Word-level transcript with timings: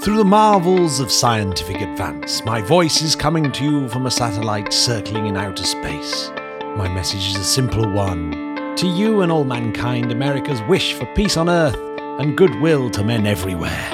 Through 0.00 0.16
the 0.16 0.24
marvels 0.24 0.98
of 0.98 1.12
scientific 1.12 1.80
advance, 1.80 2.44
my 2.44 2.60
voice 2.60 3.02
is 3.02 3.14
coming 3.14 3.52
to 3.52 3.64
you 3.64 3.88
from 3.88 4.06
a 4.06 4.10
satellite 4.10 4.72
circling 4.72 5.26
in 5.26 5.36
outer 5.36 5.64
space. 5.64 6.30
My 6.76 6.88
message 6.88 7.28
is 7.28 7.36
a 7.36 7.44
simple 7.44 7.88
one. 7.88 8.74
To 8.76 8.86
you 8.88 9.20
and 9.20 9.30
all 9.30 9.44
mankind, 9.44 10.10
America's 10.10 10.60
wish 10.62 10.94
for 10.94 11.06
peace 11.14 11.36
on 11.36 11.48
Earth 11.48 11.76
and 12.18 12.36
goodwill 12.36 12.90
to 12.90 13.04
men 13.04 13.26
everywhere. 13.26 13.90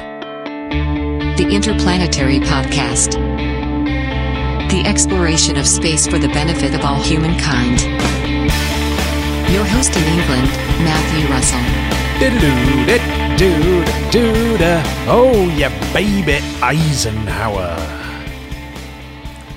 The 1.37 1.49
Interplanetary 1.51 2.41
Podcast. 2.41 3.13
The 4.71 4.83
exploration 4.87 5.59
of 5.59 5.67
space 5.67 6.07
for 6.07 6.19
the 6.19 6.29
benefit 6.29 6.75
of 6.75 6.83
all 6.83 7.03
humankind. 7.03 7.81
Your 9.53 9.65
host 9.65 9.97
in 9.97 10.05
England, 10.05 10.49
Matthew 10.85 11.27
Russell. 11.31 11.59
Oh, 15.09 15.49
yeah, 15.57 15.71
baby, 15.95 16.45
Eisenhower. 16.63 17.75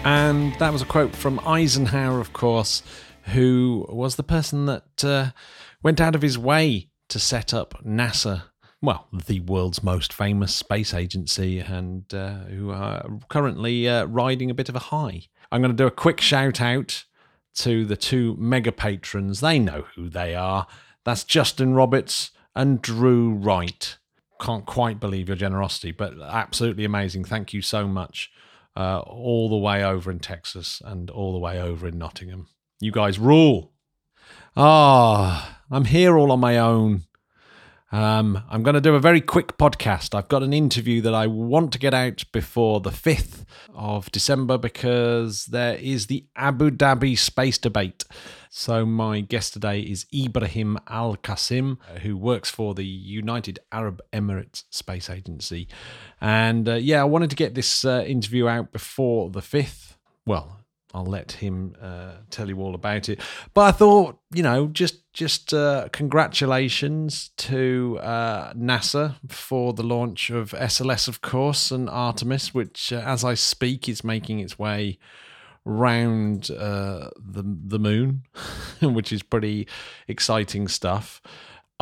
And 0.05 0.53
that 0.59 0.71
was 0.71 0.81
a 0.81 0.85
quote 0.85 1.13
from 1.13 1.41
Eisenhower, 1.45 2.21
of 2.21 2.31
course, 2.31 2.83
who 3.33 3.85
was 3.89 4.15
the 4.15 4.23
person 4.23 4.65
that 4.67 5.03
uh, 5.03 5.31
went 5.83 5.99
out 5.99 6.15
of 6.15 6.21
his 6.21 6.37
way 6.37 6.89
to 7.09 7.19
set 7.19 7.53
up 7.53 7.83
NASA. 7.85 8.43
Well, 8.81 9.07
the 9.11 9.41
world's 9.41 9.83
most 9.83 10.13
famous 10.13 10.55
space 10.55 10.93
agency, 10.93 11.59
and 11.59 12.11
uh, 12.13 12.45
who 12.45 12.71
are 12.71 13.19
currently 13.27 13.89
uh, 13.89 14.05
riding 14.05 14.49
a 14.49 14.55
bit 14.55 14.69
of 14.69 14.75
a 14.75 14.79
high. 14.79 15.23
I'm 15.51 15.61
going 15.61 15.75
to 15.75 15.77
do 15.77 15.85
a 15.85 15.91
quick 15.91 16.21
shout 16.21 16.61
out 16.61 17.03
to 17.55 17.85
the 17.85 17.97
two 17.97 18.35
mega 18.37 18.71
patrons. 18.71 19.41
They 19.41 19.59
know 19.59 19.85
who 19.95 20.09
they 20.09 20.35
are. 20.35 20.67
That's 21.03 21.23
Justin 21.23 21.73
Roberts 21.73 22.31
and 22.55 22.81
Drew 22.81 23.33
Wright 23.33 23.97
can't 24.41 24.65
quite 24.65 24.99
believe 24.99 25.29
your 25.29 25.37
generosity, 25.37 25.91
but 25.91 26.13
absolutely 26.19 26.83
amazing. 26.83 27.23
Thank 27.23 27.53
you 27.53 27.61
so 27.61 27.87
much. 27.87 28.31
Uh, 28.75 28.99
all 28.99 29.49
the 29.49 29.57
way 29.57 29.83
over 29.83 30.09
in 30.09 30.19
Texas 30.19 30.81
and 30.83 31.09
all 31.09 31.33
the 31.33 31.39
way 31.39 31.61
over 31.61 31.87
in 31.87 31.97
Nottingham. 31.97 32.47
You 32.79 32.91
guys 32.91 33.19
rule. 33.19 33.73
Ah, 34.55 35.59
I'm 35.69 35.85
here 35.85 36.17
all 36.17 36.31
on 36.31 36.39
my 36.39 36.57
own. 36.57 37.03
Um, 37.91 38.41
I'm 38.49 38.63
going 38.63 38.75
to 38.75 38.81
do 38.81 38.95
a 38.95 39.01
very 39.01 39.19
quick 39.19 39.57
podcast. 39.57 40.15
I've 40.15 40.29
got 40.29 40.43
an 40.43 40.53
interview 40.53 41.01
that 41.01 41.13
I 41.13 41.27
want 41.27 41.73
to 41.73 41.79
get 41.79 41.93
out 41.93 42.23
before 42.31 42.79
the 42.79 42.89
5th 42.89 43.43
of 43.75 44.09
December 44.11 44.57
because 44.57 45.47
there 45.47 45.75
is 45.75 46.07
the 46.07 46.25
Abu 46.35 46.71
Dhabi 46.71 47.17
space 47.17 47.57
debate. 47.57 48.05
So, 48.49 48.85
my 48.85 49.21
guest 49.21 49.53
today 49.53 49.81
is 49.81 50.05
Ibrahim 50.13 50.77
Al 50.87 51.17
Qasim, 51.17 51.77
who 52.01 52.15
works 52.15 52.49
for 52.49 52.73
the 52.73 52.85
United 52.85 53.59
Arab 53.71 54.01
Emirates 54.13 54.63
Space 54.69 55.09
Agency. 55.09 55.67
And 56.21 56.67
uh, 56.69 56.75
yeah, 56.75 57.01
I 57.01 57.05
wanted 57.05 57.29
to 57.31 57.35
get 57.35 57.55
this 57.55 57.83
uh, 57.83 58.03
interview 58.07 58.47
out 58.47 58.71
before 58.71 59.29
the 59.29 59.41
5th. 59.41 59.95
Well, 60.25 60.60
I'll 60.93 61.05
let 61.05 61.33
him 61.33 61.75
uh, 61.81 62.13
tell 62.29 62.49
you 62.49 62.59
all 62.59 62.75
about 62.75 63.09
it. 63.09 63.19
But 63.53 63.61
I 63.61 63.71
thought, 63.71 64.19
you 64.33 64.43
know, 64.43 64.67
just 64.67 65.11
just 65.13 65.53
uh, 65.53 65.89
congratulations 65.91 67.31
to 67.37 67.99
uh, 68.01 68.53
NASA 68.53 69.15
for 69.27 69.73
the 69.73 69.83
launch 69.83 70.29
of 70.29 70.51
SLS, 70.51 71.07
of 71.07 71.21
course, 71.21 71.71
and 71.71 71.89
Artemis, 71.89 72.53
which, 72.53 72.93
uh, 72.93 73.03
as 73.05 73.23
I 73.23 73.33
speak, 73.33 73.89
is 73.89 74.03
making 74.03 74.39
its 74.39 74.57
way 74.57 74.99
round 75.65 76.49
uh, 76.51 77.09
the 77.17 77.43
the 77.43 77.79
moon, 77.79 78.23
which 78.81 79.11
is 79.11 79.23
pretty 79.23 79.67
exciting 80.07 80.67
stuff. 80.67 81.21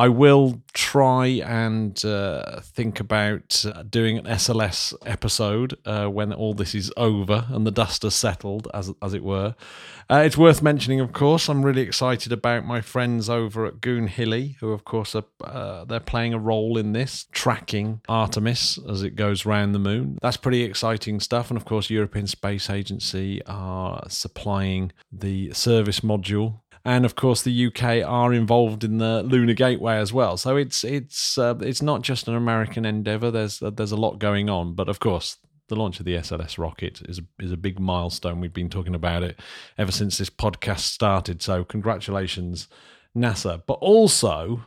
I 0.00 0.08
will 0.08 0.62
try 0.72 1.26
and 1.26 2.02
uh, 2.06 2.62
think 2.62 3.00
about 3.00 3.66
uh, 3.66 3.82
doing 3.82 4.16
an 4.16 4.24
SLS 4.24 4.94
episode 5.04 5.76
uh, 5.84 6.06
when 6.06 6.32
all 6.32 6.54
this 6.54 6.74
is 6.74 6.90
over 6.96 7.44
and 7.50 7.66
the 7.66 7.70
dust 7.70 8.04
has 8.04 8.14
settled, 8.14 8.66
as 8.72 8.90
as 9.02 9.12
it 9.12 9.22
were. 9.22 9.54
Uh, 10.08 10.22
it's 10.24 10.38
worth 10.38 10.62
mentioning, 10.62 11.00
of 11.00 11.12
course, 11.12 11.50
I'm 11.50 11.62
really 11.62 11.82
excited 11.82 12.32
about 12.32 12.64
my 12.64 12.80
friends 12.80 13.28
over 13.28 13.66
at 13.66 13.82
Goonhilly, 13.82 14.56
who, 14.60 14.72
of 14.72 14.86
course, 14.86 15.14
are 15.14 15.24
uh, 15.44 15.84
they're 15.84 16.00
playing 16.00 16.32
a 16.32 16.38
role 16.38 16.78
in 16.78 16.92
this, 16.92 17.26
tracking 17.30 18.00
Artemis 18.08 18.78
as 18.88 19.02
it 19.02 19.16
goes 19.16 19.44
round 19.44 19.74
the 19.74 19.78
moon. 19.78 20.18
That's 20.22 20.38
pretty 20.38 20.62
exciting 20.62 21.20
stuff. 21.20 21.50
And 21.50 21.58
of 21.58 21.66
course, 21.66 21.90
European 21.90 22.26
Space 22.26 22.70
Agency 22.70 23.44
are 23.44 24.02
supplying 24.08 24.92
the 25.12 25.52
service 25.52 26.00
module 26.00 26.60
and 26.84 27.04
of 27.04 27.14
course 27.14 27.42
the 27.42 27.66
UK 27.66 28.06
are 28.06 28.32
involved 28.32 28.84
in 28.84 28.98
the 28.98 29.22
Lunar 29.22 29.54
Gateway 29.54 29.96
as 29.96 30.12
well. 30.12 30.36
So 30.36 30.56
it's 30.56 30.84
it's 30.84 31.36
uh, 31.36 31.56
it's 31.60 31.82
not 31.82 32.02
just 32.02 32.28
an 32.28 32.34
American 32.34 32.84
endeavor. 32.84 33.30
There's 33.30 33.62
uh, 33.62 33.70
there's 33.70 33.92
a 33.92 33.96
lot 33.96 34.18
going 34.18 34.48
on, 34.48 34.74
but 34.74 34.88
of 34.88 35.00
course 35.00 35.36
the 35.68 35.76
launch 35.76 36.00
of 36.00 36.06
the 36.06 36.14
SLS 36.16 36.58
rocket 36.58 37.02
is 37.08 37.20
is 37.38 37.52
a 37.52 37.56
big 37.56 37.78
milestone. 37.78 38.40
We've 38.40 38.52
been 38.52 38.70
talking 38.70 38.94
about 38.94 39.22
it 39.22 39.38
ever 39.78 39.92
since 39.92 40.18
this 40.18 40.30
podcast 40.30 40.80
started. 40.80 41.42
So 41.42 41.64
congratulations, 41.64 42.68
NASA, 43.16 43.62
but 43.66 43.74
also 43.74 44.64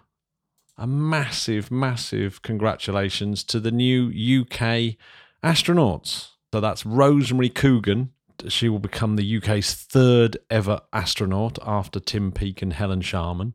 a 0.77 0.87
massive, 0.87 1.69
massive 1.69 2.41
congratulations 2.41 3.43
to 3.43 3.59
the 3.59 3.71
new 3.71 4.07
UK 4.07 4.95
astronauts. 5.43 6.29
So 6.51 6.59
that's 6.59 6.85
Rosemary 6.85 7.49
Coogan 7.49 8.11
she 8.47 8.69
will 8.69 8.79
become 8.79 9.15
the 9.15 9.37
UK's 9.37 9.73
third 9.73 10.37
ever 10.49 10.81
astronaut 10.91 11.57
after 11.65 11.99
Tim 11.99 12.31
Peake 12.31 12.61
and 12.61 12.73
Helen 12.73 13.01
Sharman, 13.01 13.53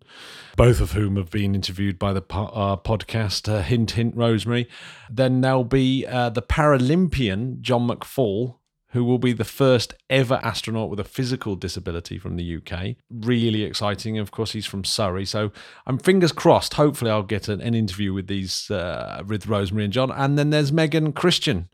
both 0.57 0.81
of 0.81 0.93
whom 0.93 1.17
have 1.17 1.31
been 1.31 1.55
interviewed 1.55 1.99
by 1.99 2.13
the 2.13 2.23
po- 2.23 2.47
uh, 2.47 2.77
podcast 2.77 3.53
uh, 3.53 3.63
Hint 3.63 3.93
Hint 3.93 4.17
Rosemary. 4.17 4.69
Then 5.11 5.41
there'll 5.41 5.65
be 5.65 6.07
uh, 6.07 6.31
the 6.31 6.43
Paralympian 6.43 7.61
John 7.61 7.89
McFall, 7.89 8.57
who 8.93 9.05
will 9.05 9.19
be 9.19 9.33
the 9.33 9.45
first 9.45 9.95
ever 10.09 10.41
astronaut 10.43 10.89
with 10.89 10.99
a 10.99 11.05
physical 11.05 11.57
disability 11.57 12.19
from 12.19 12.37
the 12.37 12.57
UK. 12.57 12.97
Really 13.11 13.63
exciting. 13.63 14.19
Of 14.19 14.31
course, 14.31 14.53
he's 14.53 14.67
from 14.67 14.85
Surrey, 14.85 15.27
so 15.27 15.53
I'm 15.87 15.99
fingers 15.99 16.33
crossed. 16.33 16.75
Hopefully, 16.75 17.11
I'll 17.11 17.23
get 17.23 17.49
an, 17.49 17.61
an 17.61 17.75
interview 17.75 18.13
with 18.13 18.29
these 18.29 18.71
uh, 18.71 19.23
with 19.27 19.47
Rosemary 19.47 19.85
and 19.85 19.93
John. 19.93 20.11
And 20.11 20.39
then 20.39 20.51
there's 20.51 20.73
Megan 20.73 21.13
Christian 21.13 21.69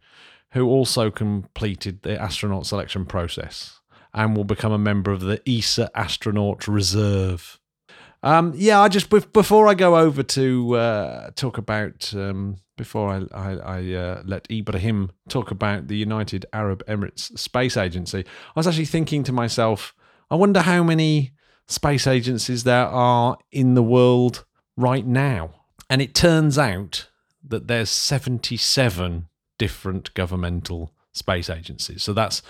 who 0.54 0.66
also 0.66 1.10
completed 1.10 2.03
the 2.03 2.20
astronaut 2.20 2.65
selection 2.66 3.04
process 3.04 3.81
and 4.15 4.37
will 4.37 4.44
become 4.44 4.72
a 4.72 4.78
member 4.78 5.10
of 5.10 5.20
the 5.20 5.42
ESA 5.48 5.91
Astronaut 5.94 6.66
Reserve. 6.69 7.60
Um, 8.22 8.53
yeah, 8.54 8.81
I 8.81 8.88
just 8.88 9.10
before 9.10 9.69
I 9.69 9.75
go 9.75 9.97
over 9.97 10.22
to 10.22 10.76
uh, 10.76 11.31
talk 11.34 11.59
about 11.59 12.15
um, 12.15 12.56
before 12.76 13.10
I, 13.10 13.37
I, 13.37 13.56
I 13.56 13.92
uh, 13.94 14.22
let 14.25 14.50
Ibrahim 14.50 15.10
talk 15.28 15.50
about 15.50 15.88
the 15.88 15.97
United 15.97 16.47
Arab 16.53 16.84
Emirates 16.86 17.36
Space 17.38 17.76
Agency, 17.76 18.21
I 18.21 18.59
was 18.59 18.66
actually 18.66 18.86
thinking 18.86 19.25
to 19.25 19.32
myself, 19.32 19.94
I 20.31 20.36
wonder 20.36 20.62
how 20.62 20.82
many 20.82 21.32
space 21.66 22.06
agencies 22.06 22.65
there 22.65 22.86
are 22.86 23.36
in 23.50 23.75
the 23.75 23.82
world 23.82 24.44
right 24.76 25.06
now. 25.06 25.54
And 25.91 26.00
it 26.00 26.15
turns 26.15 26.59
out 26.59 27.10
that 27.47 27.69
there's 27.69 27.91
77 27.91 29.28
different 29.59 30.12
governmental 30.15 30.92
space 31.12 31.48
agencies. 31.48 32.03
So 32.03 32.12
that's, 32.12 32.42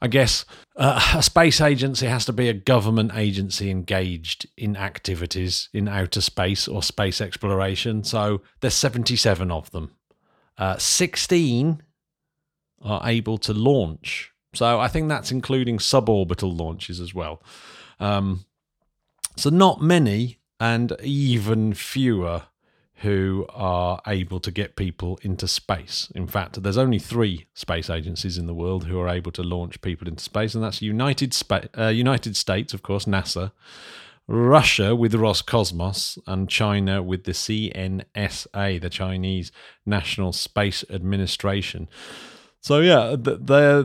I 0.00 0.08
guess, 0.08 0.44
uh, 0.76 1.14
a 1.14 1.22
space 1.22 1.60
agency 1.60 2.06
has 2.06 2.24
to 2.26 2.32
be 2.32 2.48
a 2.48 2.54
government 2.54 3.12
agency 3.14 3.70
engaged 3.70 4.46
in 4.56 4.76
activities 4.76 5.68
in 5.72 5.86
outer 5.86 6.20
space 6.20 6.66
or 6.66 6.82
space 6.82 7.20
exploration. 7.20 8.04
So 8.04 8.42
there's 8.60 8.74
77 8.74 9.50
of 9.50 9.70
them. 9.70 9.92
Uh, 10.58 10.78
16 10.78 11.82
are 12.82 13.02
able 13.04 13.38
to 13.38 13.52
launch. 13.52 14.32
So 14.54 14.80
I 14.80 14.88
think 14.88 15.08
that's 15.08 15.30
including 15.30 15.78
suborbital 15.78 16.58
launches 16.58 17.00
as 17.00 17.14
well. 17.14 17.42
Um, 18.00 18.46
so 19.36 19.50
not 19.50 19.82
many 19.82 20.38
and 20.58 20.96
even 21.02 21.74
fewer 21.74 22.44
who 23.00 23.46
are 23.50 24.00
able 24.06 24.40
to 24.40 24.50
get 24.50 24.74
people 24.74 25.18
into 25.20 25.46
space. 25.46 26.10
In 26.14 26.26
fact, 26.26 26.62
there's 26.62 26.78
only 26.78 26.98
three 26.98 27.46
space 27.52 27.90
agencies 27.90 28.38
in 28.38 28.46
the 28.46 28.54
world 28.54 28.86
who 28.86 28.98
are 28.98 29.08
able 29.08 29.32
to 29.32 29.42
launch 29.42 29.82
people 29.82 30.08
into 30.08 30.24
space, 30.24 30.54
and 30.54 30.64
that's 30.64 30.80
United, 30.80 31.34
Spa- 31.34 31.68
uh, 31.76 31.88
United 31.88 32.36
States, 32.36 32.72
of 32.72 32.82
course, 32.82 33.04
NASA, 33.04 33.52
Russia 34.26 34.96
with 34.96 35.12
Roscosmos, 35.12 36.18
and 36.26 36.48
China 36.48 37.02
with 37.02 37.24
the 37.24 37.32
CNSA, 37.32 38.80
the 38.80 38.90
Chinese 38.90 39.52
National 39.84 40.32
Space 40.32 40.82
Administration. 40.88 41.88
So 42.62 42.80
yeah, 42.80 43.14
there 43.16 43.84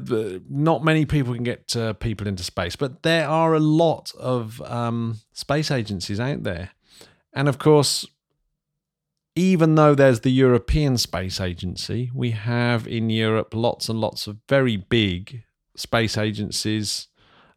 not 0.50 0.86
many 0.86 1.06
people 1.06 1.34
can 1.34 1.44
get 1.44 1.76
uh, 1.76 1.94
people 1.94 2.28
into 2.28 2.44
space, 2.44 2.78
but 2.78 3.04
there 3.04 3.28
are 3.28 3.54
a 3.54 3.60
lot 3.60 4.14
of 4.18 4.62
um, 4.62 5.20
space 5.34 5.70
agencies 5.70 6.20
out 6.20 6.44
there, 6.44 6.72
and 7.34 7.48
of 7.50 7.60
course, 7.60 8.08
even 9.42 9.74
though 9.74 9.96
there's 9.96 10.20
the 10.20 10.32
European 10.32 10.98
Space 10.98 11.42
Agency, 11.42 12.12
we 12.14 12.30
have 12.30 12.88
in 12.88 13.10
Europe 13.10 13.56
lots 13.56 13.90
and 13.90 14.00
lots 14.00 14.28
of 14.28 14.38
very 14.48 14.78
big 14.78 15.42
space 15.76 16.16
agencies 16.16 17.08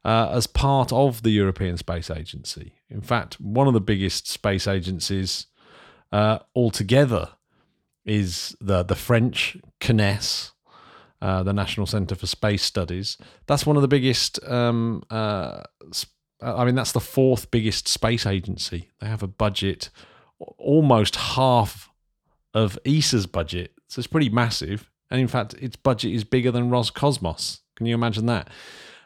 uh, 0.03 0.31
as 0.33 0.47
part 0.47 0.95
of 0.95 1.23
the 1.23 1.31
European 1.31 1.77
Space 1.77 2.09
Agency. 2.09 2.73
In 2.89 3.03
fact, 3.03 3.39
one 3.39 3.67
of 3.67 3.75
the 3.75 3.83
biggest 3.83 4.29
space 4.29 4.67
agencies 4.67 5.47
uh, 6.11 6.39
altogether 6.57 7.33
is 8.07 8.57
the 8.63 8.83
the 8.83 8.95
French 8.95 9.59
CNES, 9.81 10.53
uh, 11.21 11.43
the 11.43 11.53
National 11.53 11.87
Center 11.87 12.15
for 12.15 12.27
Space 12.27 12.63
Studies. 12.63 13.19
That's 13.47 13.67
one 13.67 13.77
of 13.77 13.83
the 13.83 13.89
biggest. 13.89 14.43
Um, 14.49 15.03
uh, 15.11 15.65
I 16.41 16.65
mean, 16.65 16.77
that's 16.77 16.93
the 16.93 17.01
fourth 17.01 17.51
biggest 17.51 17.89
space 17.89 18.25
agency. 18.27 18.91
They 19.01 19.07
have 19.07 19.23
a 19.23 19.27
budget 19.27 19.91
almost 20.59 21.17
half 21.17 21.91
of 22.53 22.79
ESA's 22.85 23.27
budget, 23.27 23.73
so 23.89 24.01
it's 24.01 24.07
pretty 24.07 24.29
massive. 24.29 24.91
And 25.11 25.21
in 25.21 25.29
fact, 25.29 25.55
its 25.55 25.77
budget 25.77 26.13
is 26.13 26.25
bigger 26.25 26.51
than 26.51 26.71
Roscosmos. 26.71 27.61
Can 27.77 27.87
you 27.87 27.95
imagine 27.95 28.27
that? 28.27 28.49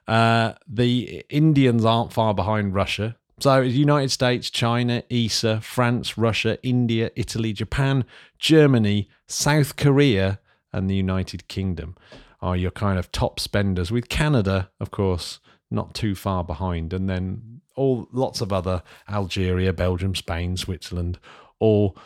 Uh, 0.06 0.54
the 0.66 1.24
Indians 1.28 1.84
aren't 1.84 2.12
far 2.12 2.34
behind 2.34 2.74
Russia. 2.74 3.16
So, 3.40 3.62
the 3.62 3.68
United 3.68 4.10
States, 4.10 4.50
China, 4.50 5.04
ESA, 5.10 5.60
France, 5.60 6.18
Russia, 6.18 6.58
India, 6.62 7.10
Italy, 7.14 7.52
Japan, 7.52 8.04
Germany, 8.38 9.08
South 9.28 9.76
Korea, 9.76 10.40
and 10.72 10.90
the 10.90 10.96
United 10.96 11.46
Kingdom 11.46 11.96
are 12.40 12.56
your 12.56 12.70
kind 12.70 12.98
of 12.98 13.12
top 13.12 13.38
spenders, 13.38 13.92
with 13.92 14.08
Canada, 14.08 14.70
of 14.80 14.90
course, 14.90 15.40
not 15.70 15.94
too 15.94 16.14
far 16.14 16.44
behind. 16.44 16.92
And 16.92 17.08
then 17.08 17.60
all 17.76 18.08
lots 18.12 18.40
of 18.40 18.52
other 18.52 18.82
Algeria, 19.08 19.72
Belgium, 19.72 20.14
Spain, 20.14 20.56
Switzerland, 20.56 21.18
all 21.58 21.96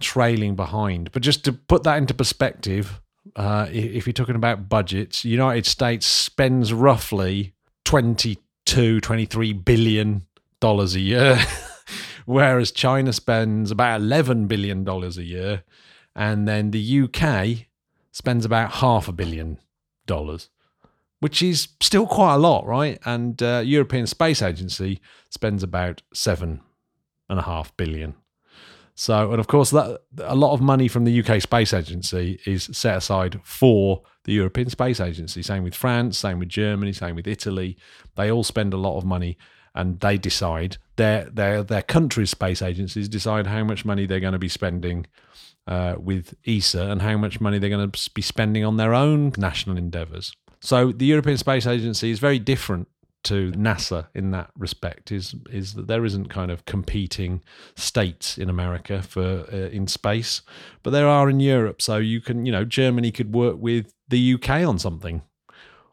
trailing 0.00 0.54
behind. 0.54 1.12
But 1.12 1.22
just 1.22 1.44
to 1.44 1.52
put 1.52 1.82
that 1.84 1.96
into 1.96 2.14
perspective, 2.14 3.00
uh, 3.36 3.68
if 3.70 4.06
you're 4.06 4.12
talking 4.12 4.36
about 4.36 4.68
budgets, 4.68 5.24
United 5.24 5.66
States 5.66 6.06
spends 6.06 6.72
roughly 6.72 7.54
22, 7.84 9.00
23 9.00 9.52
billion 9.52 10.26
dollars 10.60 10.94
a 10.94 11.00
year, 11.00 11.38
whereas 12.26 12.70
China 12.70 13.12
spends 13.12 13.70
about 13.70 14.00
11 14.00 14.46
billion 14.46 14.84
dollars 14.84 15.18
a 15.18 15.24
year, 15.24 15.64
and 16.14 16.46
then 16.46 16.70
the 16.70 17.02
UK 17.02 17.66
spends 18.12 18.44
about 18.44 18.72
half 18.72 19.08
a 19.08 19.12
billion 19.12 19.58
dollars, 20.06 20.50
which 21.24 21.42
is 21.42 21.68
still 21.80 22.06
quite 22.06 22.34
a 22.34 22.36
lot, 22.36 22.66
right? 22.66 22.98
And 23.06 23.42
uh, 23.42 23.62
European 23.64 24.06
Space 24.06 24.42
Agency 24.42 25.00
spends 25.30 25.62
about 25.62 26.02
seven 26.12 26.60
and 27.30 27.38
a 27.38 27.42
half 27.42 27.74
billion. 27.78 28.14
So, 28.94 29.30
and 29.30 29.40
of 29.40 29.46
course, 29.46 29.70
that 29.70 30.02
a 30.18 30.34
lot 30.34 30.52
of 30.52 30.60
money 30.60 30.86
from 30.86 31.04
the 31.06 31.22
UK 31.22 31.40
Space 31.40 31.72
Agency 31.72 32.40
is 32.44 32.68
set 32.72 32.98
aside 32.98 33.40
for 33.42 34.02
the 34.24 34.34
European 34.34 34.68
Space 34.68 35.00
Agency. 35.00 35.42
Same 35.42 35.64
with 35.64 35.74
France, 35.74 36.18
same 36.18 36.40
with 36.40 36.50
Germany, 36.50 36.92
same 36.92 37.16
with 37.16 37.26
Italy. 37.26 37.78
They 38.16 38.30
all 38.30 38.44
spend 38.44 38.74
a 38.74 38.76
lot 38.76 38.98
of 38.98 39.06
money 39.06 39.38
and 39.74 40.00
they 40.00 40.18
decide 40.18 40.76
their 40.96 41.24
their 41.30 41.62
their 41.62 41.80
country's 41.80 42.32
space 42.32 42.60
agencies 42.60 43.08
decide 43.08 43.46
how 43.46 43.64
much 43.64 43.86
money 43.86 44.04
they're 44.04 44.20
going 44.20 44.34
to 44.34 44.38
be 44.38 44.50
spending 44.50 45.06
uh, 45.66 45.94
with 45.98 46.34
ESA 46.46 46.82
and 46.82 47.00
how 47.00 47.16
much 47.16 47.40
money 47.40 47.58
they're 47.58 47.70
going 47.70 47.90
to 47.90 48.10
be 48.12 48.20
spending 48.20 48.62
on 48.62 48.76
their 48.76 48.92
own 48.92 49.32
national 49.38 49.78
endeavours. 49.78 50.34
So 50.64 50.92
the 50.92 51.04
European 51.04 51.36
Space 51.36 51.66
Agency 51.66 52.10
is 52.10 52.18
very 52.18 52.38
different 52.38 52.88
to 53.24 53.52
NASA 53.52 54.06
in 54.14 54.30
that 54.30 54.50
respect. 54.56 55.12
Is 55.12 55.34
is 55.50 55.74
that 55.74 55.88
there 55.88 56.06
isn't 56.06 56.28
kind 56.30 56.50
of 56.50 56.64
competing 56.64 57.42
states 57.76 58.38
in 58.38 58.48
America 58.48 59.02
for 59.02 59.46
uh, 59.52 59.68
in 59.68 59.86
space, 59.86 60.40
but 60.82 60.90
there 60.90 61.06
are 61.06 61.28
in 61.28 61.38
Europe. 61.38 61.82
So 61.82 61.98
you 61.98 62.22
can 62.22 62.46
you 62.46 62.52
know 62.52 62.64
Germany 62.64 63.10
could 63.10 63.34
work 63.34 63.56
with 63.58 63.92
the 64.08 64.34
UK 64.34 64.66
on 64.66 64.78
something 64.78 65.20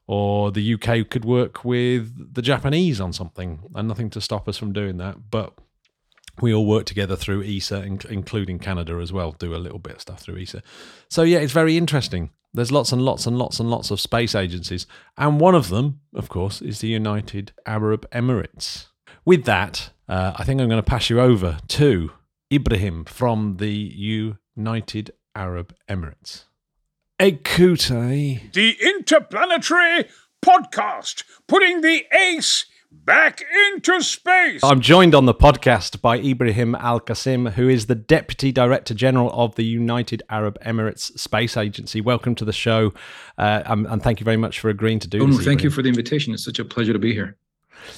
or 0.07 0.51
the 0.51 0.73
UK 0.73 1.09
could 1.09 1.25
work 1.25 1.65
with 1.65 2.33
the 2.33 2.41
Japanese 2.41 3.01
on 3.01 3.11
something, 3.11 3.59
and 3.75 3.87
nothing 3.87 4.09
to 4.11 4.21
stop 4.21 4.47
us 4.47 4.57
from 4.57 4.71
doing 4.71 4.97
that. 4.97 5.29
But 5.29 5.53
we 6.41 6.53
all 6.53 6.65
work 6.65 6.85
together 6.85 7.15
through 7.15 7.43
ESA, 7.43 7.83
including 8.09 8.59
Canada 8.59 8.95
as 8.95 9.11
well, 9.11 9.33
do 9.33 9.53
a 9.53 9.57
little 9.57 9.79
bit 9.79 9.95
of 9.95 10.01
stuff 10.01 10.21
through 10.21 10.39
ESA. 10.39 10.63
So, 11.09 11.23
yeah, 11.23 11.39
it's 11.39 11.53
very 11.53 11.77
interesting. 11.77 12.31
There's 12.53 12.71
lots 12.71 12.91
and 12.91 13.01
lots 13.01 13.25
and 13.25 13.37
lots 13.37 13.59
and 13.59 13.69
lots 13.69 13.91
of 13.91 14.01
space 14.01 14.35
agencies. 14.35 14.85
And 15.17 15.39
one 15.39 15.55
of 15.55 15.69
them, 15.69 16.01
of 16.13 16.29
course, 16.29 16.61
is 16.61 16.79
the 16.79 16.89
United 16.89 17.53
Arab 17.65 18.09
Emirates. 18.11 18.87
With 19.23 19.45
that, 19.45 19.91
uh, 20.09 20.33
I 20.35 20.43
think 20.43 20.59
I'm 20.59 20.67
going 20.67 20.81
to 20.81 20.89
pass 20.89 21.09
you 21.09 21.21
over 21.21 21.59
to 21.69 22.11
Ibrahim 22.51 23.05
from 23.05 23.57
the 23.57 23.71
United 23.71 25.11
Arab 25.35 25.73
Emirates. 25.89 26.45
Écoutez. 27.19 28.51
The 28.51 28.77
Interplanetary 28.81 30.09
Podcast, 30.43 31.23
putting 31.47 31.81
the 31.81 32.03
ace 32.13 32.65
back 32.91 33.43
into 33.67 34.01
space. 34.01 34.61
I'm 34.63 34.81
joined 34.81 35.15
on 35.15 35.25
the 35.25 35.33
podcast 35.33 36.01
by 36.01 36.17
Ibrahim 36.19 36.75
Al 36.75 36.99
Qasim, 36.99 37.53
who 37.53 37.69
is 37.69 37.85
the 37.85 37.95
Deputy 37.95 38.51
Director 38.51 38.93
General 38.93 39.31
of 39.31 39.55
the 39.55 39.63
United 39.63 40.21
Arab 40.29 40.59
Emirates 40.63 41.17
Space 41.17 41.55
Agency. 41.55 42.01
Welcome 42.01 42.35
to 42.35 42.45
the 42.45 42.53
show, 42.53 42.93
uh, 43.37 43.63
and, 43.65 43.87
and, 43.87 44.03
thank 44.03 44.19
you 44.19 44.25
very 44.25 44.37
much 44.37 44.59
for 44.59 44.69
agreeing 44.69 44.99
to 44.99 45.07
do 45.07 45.23
oh, 45.23 45.27
this. 45.27 45.37
Thank 45.37 45.41
Ibrahim. 45.41 45.63
you 45.63 45.69
for 45.71 45.81
the 45.81 45.89
invitation. 45.89 46.33
It's 46.33 46.43
such 46.43 46.59
a 46.59 46.65
pleasure 46.65 46.93
to 46.93 46.99
be 46.99 47.13
here. 47.13 47.37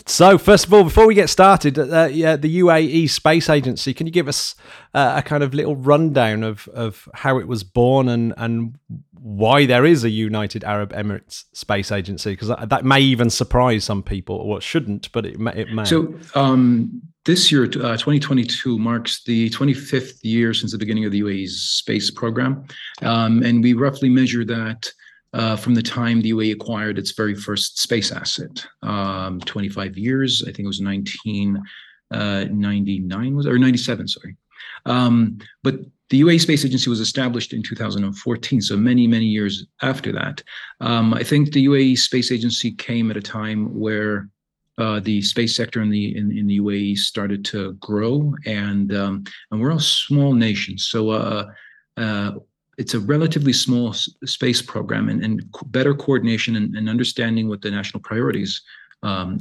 So, 0.05 0.37
first 0.37 0.65
of 0.65 0.73
all, 0.73 0.83
before 0.83 1.07
we 1.07 1.15
get 1.15 1.29
started, 1.29 1.77
uh, 1.77 2.07
yeah, 2.11 2.37
the 2.37 2.59
UAE 2.59 3.09
Space 3.09 3.49
Agency, 3.49 3.93
can 3.93 4.07
you 4.07 4.13
give 4.13 4.27
us 4.27 4.55
uh, 4.93 5.15
a 5.17 5.21
kind 5.21 5.43
of 5.43 5.53
little 5.53 5.75
rundown 5.75 6.43
of, 6.43 6.69
of 6.69 7.09
how 7.13 7.37
it 7.37 7.47
was 7.47 7.63
born 7.63 8.07
and, 8.07 8.33
and 8.37 8.77
why 9.23 9.65
there 9.65 9.85
is 9.85 10.03
a 10.03 10.09
United 10.09 10.65
Arab 10.65 10.91
Emirates 10.91 11.45
Space 11.53 11.93
Agency? 11.93 12.31
Because 12.31 12.49
that, 12.49 12.67
that, 12.67 12.83
may 12.83 12.99
even 12.99 13.29
surprise 13.29 13.85
some 13.85 14.03
people, 14.03 14.35
or 14.35 14.57
it 14.57 14.63
shouldn't, 14.63 15.09
but 15.13 15.25
it 15.25 15.39
may. 15.39 15.53
It 15.53 15.69
may. 15.69 15.85
So, 15.85 16.13
um, 16.35 17.01
this 17.23 17.49
year, 17.49 17.63
uh, 17.63 17.95
2022, 17.95 18.77
marks 18.77 19.23
the 19.23 19.49
25th 19.51 20.19
year 20.23 20.53
since 20.53 20.73
the 20.73 20.77
beginning 20.77 21.05
of 21.05 21.13
the 21.13 21.21
UAE's 21.21 21.57
space 21.57 22.11
program. 22.11 22.65
Um, 23.01 23.41
and 23.43 23.63
we 23.63 23.71
roughly 23.71 24.09
measure 24.09 24.43
that 24.43 24.91
uh, 25.31 25.55
from 25.55 25.73
the 25.73 25.81
time 25.81 26.19
the 26.19 26.31
UAE 26.31 26.51
acquired 26.51 26.99
its 26.99 27.11
very 27.11 27.33
first 27.33 27.79
space 27.79 28.11
asset. 28.11 28.67
Um, 28.81 29.39
25 29.39 29.97
years, 29.97 30.43
I 30.43 30.47
think 30.47 30.59
it 30.59 30.67
was 30.67 30.81
1999 30.81 33.13
uh, 33.13 33.35
was 33.37 33.47
or 33.47 33.57
97, 33.57 34.09
sorry. 34.09 34.35
Um, 34.85 35.37
but 35.63 35.75
the 36.09 36.21
UAE 36.21 36.41
Space 36.41 36.63
Agency 36.63 36.89
was 36.89 36.99
established 36.99 37.53
in 37.53 37.63
2014, 37.63 38.61
so 38.61 38.77
many, 38.77 39.07
many 39.07 39.25
years 39.25 39.65
after 39.81 40.11
that. 40.11 40.43
Um, 40.79 41.13
I 41.13 41.23
think 41.23 41.51
the 41.51 41.65
UAE 41.65 41.97
Space 41.97 42.31
Agency 42.31 42.71
came 42.71 43.09
at 43.09 43.17
a 43.17 43.21
time 43.21 43.73
where 43.77 44.29
uh, 44.77 44.99
the 44.99 45.21
space 45.21 45.55
sector 45.55 45.81
in 45.81 45.89
the 45.89 46.17
in, 46.17 46.35
in, 46.35 46.47
the 46.47 46.59
UAE 46.59 46.97
started 46.97 47.45
to 47.45 47.73
grow, 47.73 48.33
and 48.45 48.93
um, 48.95 49.23
and 49.51 49.61
we're 49.61 49.71
a 49.71 49.79
small 49.79 50.33
nation, 50.33 50.77
so 50.79 51.11
uh, 51.11 51.45
uh, 51.97 52.31
it's 52.77 52.93
a 52.93 52.99
relatively 52.99 53.53
small 53.53 53.89
s- 53.89 54.09
space 54.25 54.61
program 54.61 55.09
and, 55.09 55.23
and 55.23 55.43
better 55.67 55.93
coordination 55.93 56.55
and, 56.55 56.75
and, 56.75 56.89
understanding 56.89 57.47
what 57.47 57.61
the 57.61 57.69
national 57.69 58.01
priorities 58.01 58.61
um, 59.03 59.39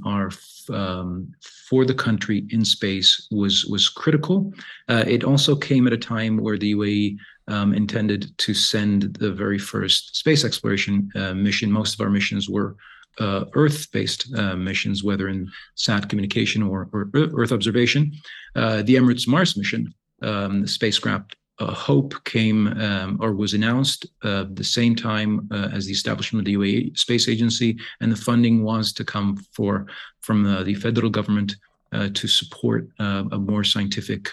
um, 0.70 1.32
for 1.68 1.84
the 1.84 1.94
country 1.94 2.46
in 2.50 2.64
space 2.64 3.28
was 3.30 3.64
was 3.66 3.88
critical. 3.88 4.52
Uh, 4.88 5.04
it 5.06 5.24
also 5.24 5.56
came 5.56 5.86
at 5.86 5.92
a 5.92 5.98
time 5.98 6.36
where 6.36 6.58
the 6.58 6.74
UAE 6.74 7.16
um, 7.48 7.72
intended 7.72 8.36
to 8.38 8.54
send 8.54 9.14
the 9.14 9.32
very 9.32 9.58
first 9.58 10.16
space 10.16 10.44
exploration 10.44 11.10
uh, 11.14 11.34
mission. 11.34 11.70
Most 11.70 11.94
of 11.94 12.00
our 12.00 12.10
missions 12.10 12.48
were 12.48 12.76
uh, 13.18 13.44
Earth-based 13.54 14.34
uh, 14.36 14.56
missions, 14.56 15.04
whether 15.04 15.28
in 15.28 15.50
SAT 15.74 16.08
communication 16.08 16.62
or, 16.62 16.88
or 16.92 17.10
Earth 17.14 17.52
observation. 17.52 18.12
Uh, 18.54 18.82
the 18.82 18.96
Emirates 18.96 19.28
Mars 19.28 19.56
mission, 19.56 19.92
um, 20.22 20.62
the 20.62 20.68
spacecraft 20.68 21.36
uh, 21.58 21.72
Hope 21.72 22.14
came 22.24 22.66
um, 22.80 23.18
or 23.20 23.34
was 23.34 23.54
announced 23.54 24.06
uh, 24.22 24.44
the 24.52 24.64
same 24.64 24.96
time 24.96 25.48
uh, 25.50 25.68
as 25.72 25.86
the 25.86 25.92
establishment 25.92 26.40
of 26.40 26.46
the 26.46 26.54
UAE 26.54 26.98
Space 26.98 27.28
Agency, 27.28 27.78
and 28.00 28.10
the 28.10 28.16
funding 28.16 28.62
was 28.62 28.92
to 28.94 29.04
come 29.04 29.36
for 29.52 29.86
from 30.20 30.46
uh, 30.46 30.62
the 30.62 30.74
federal 30.74 31.10
government 31.10 31.56
uh, 31.92 32.08
to 32.14 32.26
support 32.26 32.88
uh, 32.98 33.24
a 33.32 33.38
more 33.38 33.64
scientific 33.64 34.30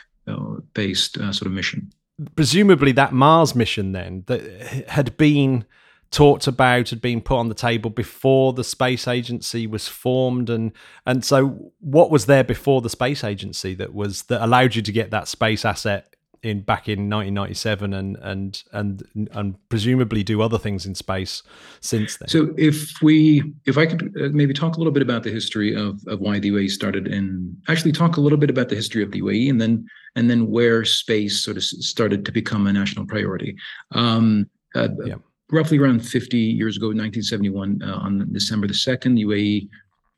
based 0.76 1.16
sort 1.16 1.48
of 1.48 1.52
mission. 1.52 1.92
Presumably, 2.36 2.92
that 2.92 3.14
Mars 3.14 3.56
mission 3.56 3.94
then 3.94 4.24
that 4.28 4.42
had 4.88 5.18
been 5.18 5.66
talked 6.12 6.48
about 6.48 6.90
had 6.90 7.02
been 7.02 7.22
put 7.22 7.38
on 7.38 7.50
the 7.50 7.56
table 7.56 7.90
before 7.90 8.54
the 8.54 8.64
space 8.64 9.08
agency 9.08 9.68
was 9.68 9.88
formed 9.88 10.50
and 10.50 10.72
and 11.06 11.24
so 11.24 11.72
what 11.80 12.10
was 12.10 12.26
there 12.26 12.44
before 12.44 12.82
the 12.82 12.90
space 12.90 13.24
agency 13.24 13.76
that 13.76 13.94
was 13.94 14.24
that 14.24 14.44
allowed 14.44 14.74
you 14.74 14.82
to 14.82 14.92
get 14.92 15.12
that 15.12 15.28
space 15.28 15.64
asset 15.64 16.16
in 16.44 16.62
back 16.62 16.88
in 16.88 17.10
1997 17.10 17.94
and 17.94 18.18
and 18.18 18.64
and 18.72 19.30
and 19.34 19.70
presumably 19.70 20.24
do 20.24 20.42
other 20.42 20.58
things 20.58 20.86
in 20.86 20.96
space 20.96 21.44
since 21.82 22.18
then. 22.18 22.30
So 22.30 22.54
if 22.58 23.02
we 23.02 23.54
if 23.66 23.78
I 23.78 23.86
could 23.86 24.14
uh, 24.20 24.30
maybe 24.32 24.54
talk 24.54 24.76
a 24.76 24.78
little 24.78 24.94
bit 24.94 25.04
about 25.04 25.24
the 25.24 25.32
history 25.32 25.76
of 25.76 26.02
of 26.08 26.20
why 26.20 26.40
the 26.40 26.52
UAE 26.52 26.70
started 26.70 27.08
and 27.08 27.56
actually 27.68 27.92
talk 27.92 28.18
a 28.18 28.22
little 28.22 28.38
bit 28.38 28.50
about 28.50 28.70
the 28.70 28.76
history 28.76 29.04
of 29.04 29.12
the 29.12 29.22
UAE 29.22 29.50
and 29.50 29.60
then 29.60 29.86
and 30.16 30.30
then 30.30 30.50
where 30.50 30.86
space 30.86 31.44
sort 31.44 31.58
of 31.58 31.64
started 31.64 32.26
to 32.26 32.32
become 32.32 32.68
a 32.68 32.74
national 32.74 33.06
priority. 33.06 33.56
Um, 33.92 34.50
uh, 34.76 34.90
yeah. 35.06 35.16
Roughly 35.52 35.80
around 35.80 36.02
50 36.08 36.38
years 36.38 36.78
ago, 36.78 36.88
1971, 36.88 37.82
uh, 37.82 37.96
on 37.96 38.32
December 38.32 38.68
the 38.68 38.74
2nd, 38.74 39.16
the 39.16 39.26
UAE 39.26 39.68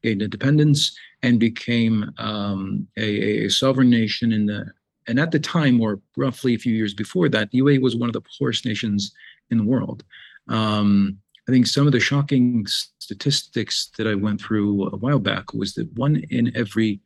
gained 0.03 0.21
independence 0.21 0.93
and 1.23 1.39
became 1.39 2.11
um, 2.17 2.85
a, 2.97 3.45
a 3.45 3.49
sovereign 3.49 3.89
nation 3.89 4.33
in 4.33 4.45
the 4.45 4.65
and 5.11 5.19
at 5.19 5.31
the 5.31 5.39
time, 5.39 5.81
or 5.81 5.99
roughly 6.15 6.55
a 6.55 6.57
few 6.57 6.73
years 6.73 6.93
before 6.93 7.27
that, 7.27 7.51
the 7.51 7.59
UAE 7.59 7.81
was 7.81 7.97
one 7.97 8.07
of 8.07 8.13
the 8.13 8.23
poorest 8.39 8.65
nations 8.65 9.13
in 9.49 9.57
the 9.57 9.63
world. 9.65 10.05
Um, 10.47 11.17
I 11.49 11.51
think 11.51 11.67
some 11.67 11.85
of 11.85 11.91
the 11.91 11.99
shocking 11.99 12.65
statistics 12.65 13.91
that 13.97 14.07
I 14.07 14.15
went 14.15 14.39
through 14.39 14.87
a 14.87 14.95
while 14.95 15.19
back 15.19 15.53
was 15.53 15.73
that 15.73 15.91
one 15.97 16.23
in 16.29 16.55
every 16.55 17.01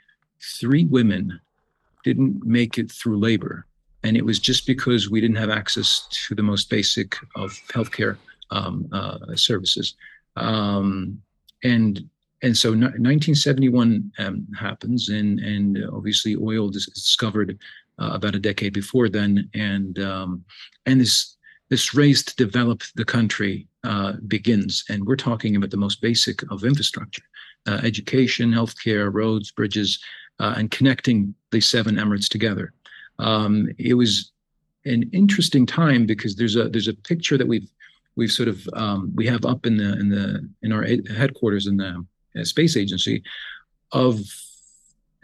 three 0.59 0.85
women 0.85 1.39
didn't 2.03 2.45
make 2.45 2.77
it 2.77 2.91
through 2.91 3.17
labor. 3.17 3.65
And 4.03 4.15
it 4.15 4.23
was 4.23 4.37
just 4.37 4.67
because 4.67 5.09
we 5.09 5.19
didn't 5.19 5.37
have 5.37 5.49
access 5.49 6.07
to 6.27 6.35
the 6.35 6.43
most 6.43 6.69
basic 6.69 7.17
of 7.35 7.59
healthcare 7.73 8.17
um, 8.51 8.87
uh, 8.91 9.35
services. 9.35 9.95
Um, 10.35 11.19
and 11.63 12.07
and 12.43 12.55
so 12.55 12.69
1971 12.69 14.11
um, 14.19 14.47
happens, 14.55 15.09
and 15.09 15.39
and 15.39 15.83
obviously 15.91 16.35
oil 16.35 16.69
is 16.69 16.85
discovered 16.85 17.57
uh, 17.99 18.11
about 18.13 18.35
a 18.35 18.39
decade 18.39 18.73
before 18.73 19.09
then, 19.09 19.49
and 19.53 19.99
um, 19.99 20.43
and 20.85 20.99
this 20.99 21.37
this 21.69 21.93
race 21.95 22.23
to 22.23 22.35
develop 22.35 22.83
the 22.95 23.05
country 23.05 23.67
uh, 23.83 24.13
begins, 24.27 24.83
and 24.89 25.05
we're 25.05 25.15
talking 25.15 25.55
about 25.55 25.71
the 25.71 25.77
most 25.77 26.01
basic 26.01 26.41
of 26.51 26.63
infrastructure: 26.63 27.23
uh, 27.67 27.79
education, 27.83 28.51
healthcare, 28.51 29.13
roads, 29.13 29.51
bridges, 29.51 29.99
uh, 30.39 30.53
and 30.57 30.71
connecting 30.71 31.33
the 31.51 31.61
seven 31.61 31.95
emirates 31.95 32.27
together. 32.27 32.73
Um, 33.19 33.69
it 33.77 33.93
was 33.93 34.31
an 34.85 35.09
interesting 35.13 35.65
time 35.65 36.05
because 36.05 36.35
there's 36.35 36.55
a 36.55 36.69
there's 36.69 36.87
a 36.87 36.93
picture 36.93 37.37
that 37.37 37.47
we've 37.47 37.69
we've 38.15 38.31
sort 38.31 38.49
of 38.49 38.67
um, 38.73 39.11
we 39.15 39.25
have 39.27 39.45
up 39.45 39.65
in 39.65 39.77
the 39.77 39.93
in 39.99 40.09
the 40.09 40.49
in 40.61 40.71
our 40.71 40.83
headquarters 40.83 41.67
in 41.67 41.77
the 41.77 42.05
uh, 42.39 42.43
space 42.43 42.77
agency 42.77 43.23
of 43.91 44.21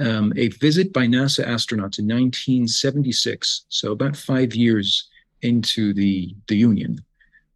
um, 0.02 0.34
a 0.36 0.48
visit 0.50 0.92
by 0.92 1.06
NASA 1.06 1.46
astronauts 1.46 2.00
in 2.00 2.08
1976, 2.08 3.66
so 3.70 3.92
about 3.92 4.16
five 4.16 4.56
years 4.56 5.10
into 5.42 5.94
the 5.94 6.36
the 6.48 6.56
Union, 6.56 7.00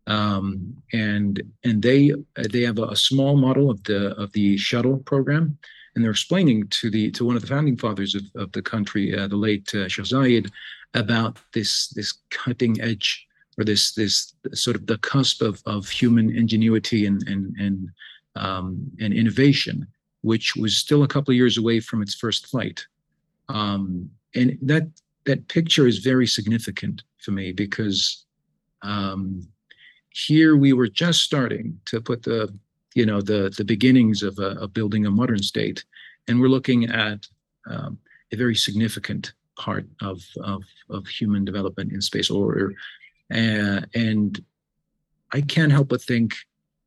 um, 0.07 0.75
and 0.93 1.41
and 1.63 1.81
they 1.81 2.13
they 2.49 2.61
have 2.61 2.79
a, 2.79 2.83
a, 2.83 2.95
small 2.95 3.35
model 3.35 3.69
of 3.69 3.83
the 3.83 4.15
of 4.15 4.31
the 4.33 4.57
shuttle 4.57 4.97
program, 4.97 5.57
and 5.95 6.03
they're 6.03 6.11
explaining 6.11 6.67
to 6.69 6.89
the 6.89 7.11
to 7.11 7.25
one 7.25 7.35
of 7.35 7.41
the 7.41 7.47
founding 7.47 7.77
fathers 7.77 8.15
of, 8.15 8.23
of 8.35 8.51
the 8.51 8.61
country, 8.61 9.17
uh, 9.17 9.27
the 9.27 9.35
late 9.35 9.73
uh, 9.73 9.87
Sheikh 9.87 10.05
Zayed, 10.05 10.51
about 10.93 11.39
this 11.53 11.89
this 11.89 12.13
cutting 12.29 12.79
edge 12.81 13.27
or 13.57 13.63
this 13.63 13.93
this 13.93 14.33
sort 14.53 14.75
of 14.75 14.85
the 14.87 14.97
cusp 14.99 15.41
of 15.41 15.61
of 15.65 15.89
human 15.89 16.35
ingenuity 16.35 17.05
and 17.05 17.27
and 17.27 17.55
and 17.57 17.89
um, 18.35 18.91
and 18.99 19.13
innovation, 19.13 19.87
which 20.25 20.55
was 20.55 20.75
still 20.75 21.03
a 21.03 21.07
couple 21.07 21.31
of 21.31 21.35
years 21.35 21.59
away 21.59 21.79
from 21.79 22.01
its 22.01 22.15
first 22.15 22.47
flight. 22.47 22.83
Um, 23.47 24.09
and 24.33 24.57
that 24.63 24.87
that 25.25 25.47
picture 25.47 25.85
is 25.87 25.99
very 25.99 26.25
significant 26.25 27.03
for 27.23 27.31
me 27.31 27.51
because 27.51 28.25
um, 28.81 29.47
here 30.09 30.57
we 30.57 30.73
were 30.73 30.87
just 30.87 31.21
starting 31.21 31.79
to 31.85 32.01
put 32.01 32.23
the 32.23 32.51
you 32.95 33.05
know 33.05 33.21
the 33.21 33.53
the 33.55 33.63
beginnings 33.63 34.23
of, 34.23 34.39
a, 34.39 34.49
of 34.61 34.73
building 34.73 35.05
a 35.05 35.11
modern 35.11 35.43
state, 35.43 35.85
and 36.27 36.41
we're 36.41 36.55
looking 36.57 36.85
at 36.85 37.27
um, 37.69 37.99
a 38.33 38.35
very 38.35 38.55
significant 38.55 39.33
part 39.57 39.85
of, 40.01 40.23
of 40.41 40.63
of 40.89 41.05
human 41.07 41.45
development 41.45 41.91
in 41.91 42.01
space 42.01 42.31
or 42.31 42.73
uh, 43.31 43.81
and 43.93 44.43
I 45.33 45.41
can't 45.41 45.71
help 45.71 45.89
but 45.89 46.01
think 46.01 46.33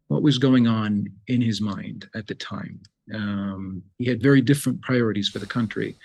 what 0.08 0.22
was 0.22 0.38
going 0.38 0.66
on 0.66 1.06
in 1.28 1.40
his 1.40 1.60
mind 1.60 2.08
at 2.14 2.26
the 2.26 2.34
time. 2.34 2.80
Um, 3.14 3.82
he 3.98 4.06
had 4.06 4.22
very 4.22 4.40
different 4.40 4.80
priorities 4.82 5.28
for 5.28 5.38
the 5.38 5.46
country, 5.46 5.96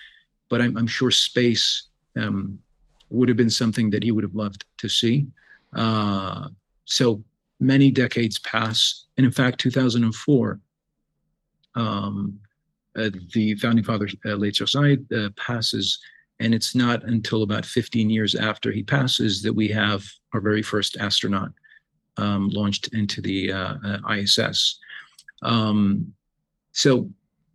but 0.50 0.62
I'm, 0.62 0.77
I'm 0.77 0.88
sure 0.88 1.12
space 1.12 1.88
um, 2.17 2.60
would 3.10 3.29
have 3.29 3.38
been 3.38 3.50
something 3.50 3.89
that 3.91 4.03
he 4.03 4.12
would 4.12 4.24
have 4.24 4.36
loved 4.36 4.65
to 4.77 4.89
see. 4.89 5.27
Uh, 5.75 6.50
so 6.86 7.24
many 7.60 7.91
decades 7.91 8.39
pass, 8.39 9.05
and 9.17 9.25
in 9.25 9.31
fact, 9.31 9.60
2004, 9.60 10.60
um, 11.75 12.39
uh, 12.95 13.10
the 13.33 13.55
founding 13.55 13.83
father, 13.83 14.07
uh, 14.25 14.33
late 14.33 14.60
uh, 14.62 15.29
passes, 15.36 16.00
and 16.39 16.53
it's 16.53 16.75
not 16.75 17.03
until 17.03 17.43
about 17.43 17.65
15 17.65 18.10
years 18.10 18.36
after 18.36 18.72
he 18.72 18.83
passes 18.83 19.41
that 19.41 19.53
we 19.53 19.67
have 19.69 20.05
our 20.33 20.41
very 20.41 20.62
first 20.62 20.98
astronaut 20.98 21.51
um, 22.17 22.50
launched 22.50 22.89
into 22.93 23.22
the 23.22 23.51
uh, 23.51 23.75
uh, 23.83 24.13
ISS. 24.13 24.79
Um, 25.41 26.13
so, 26.74 27.10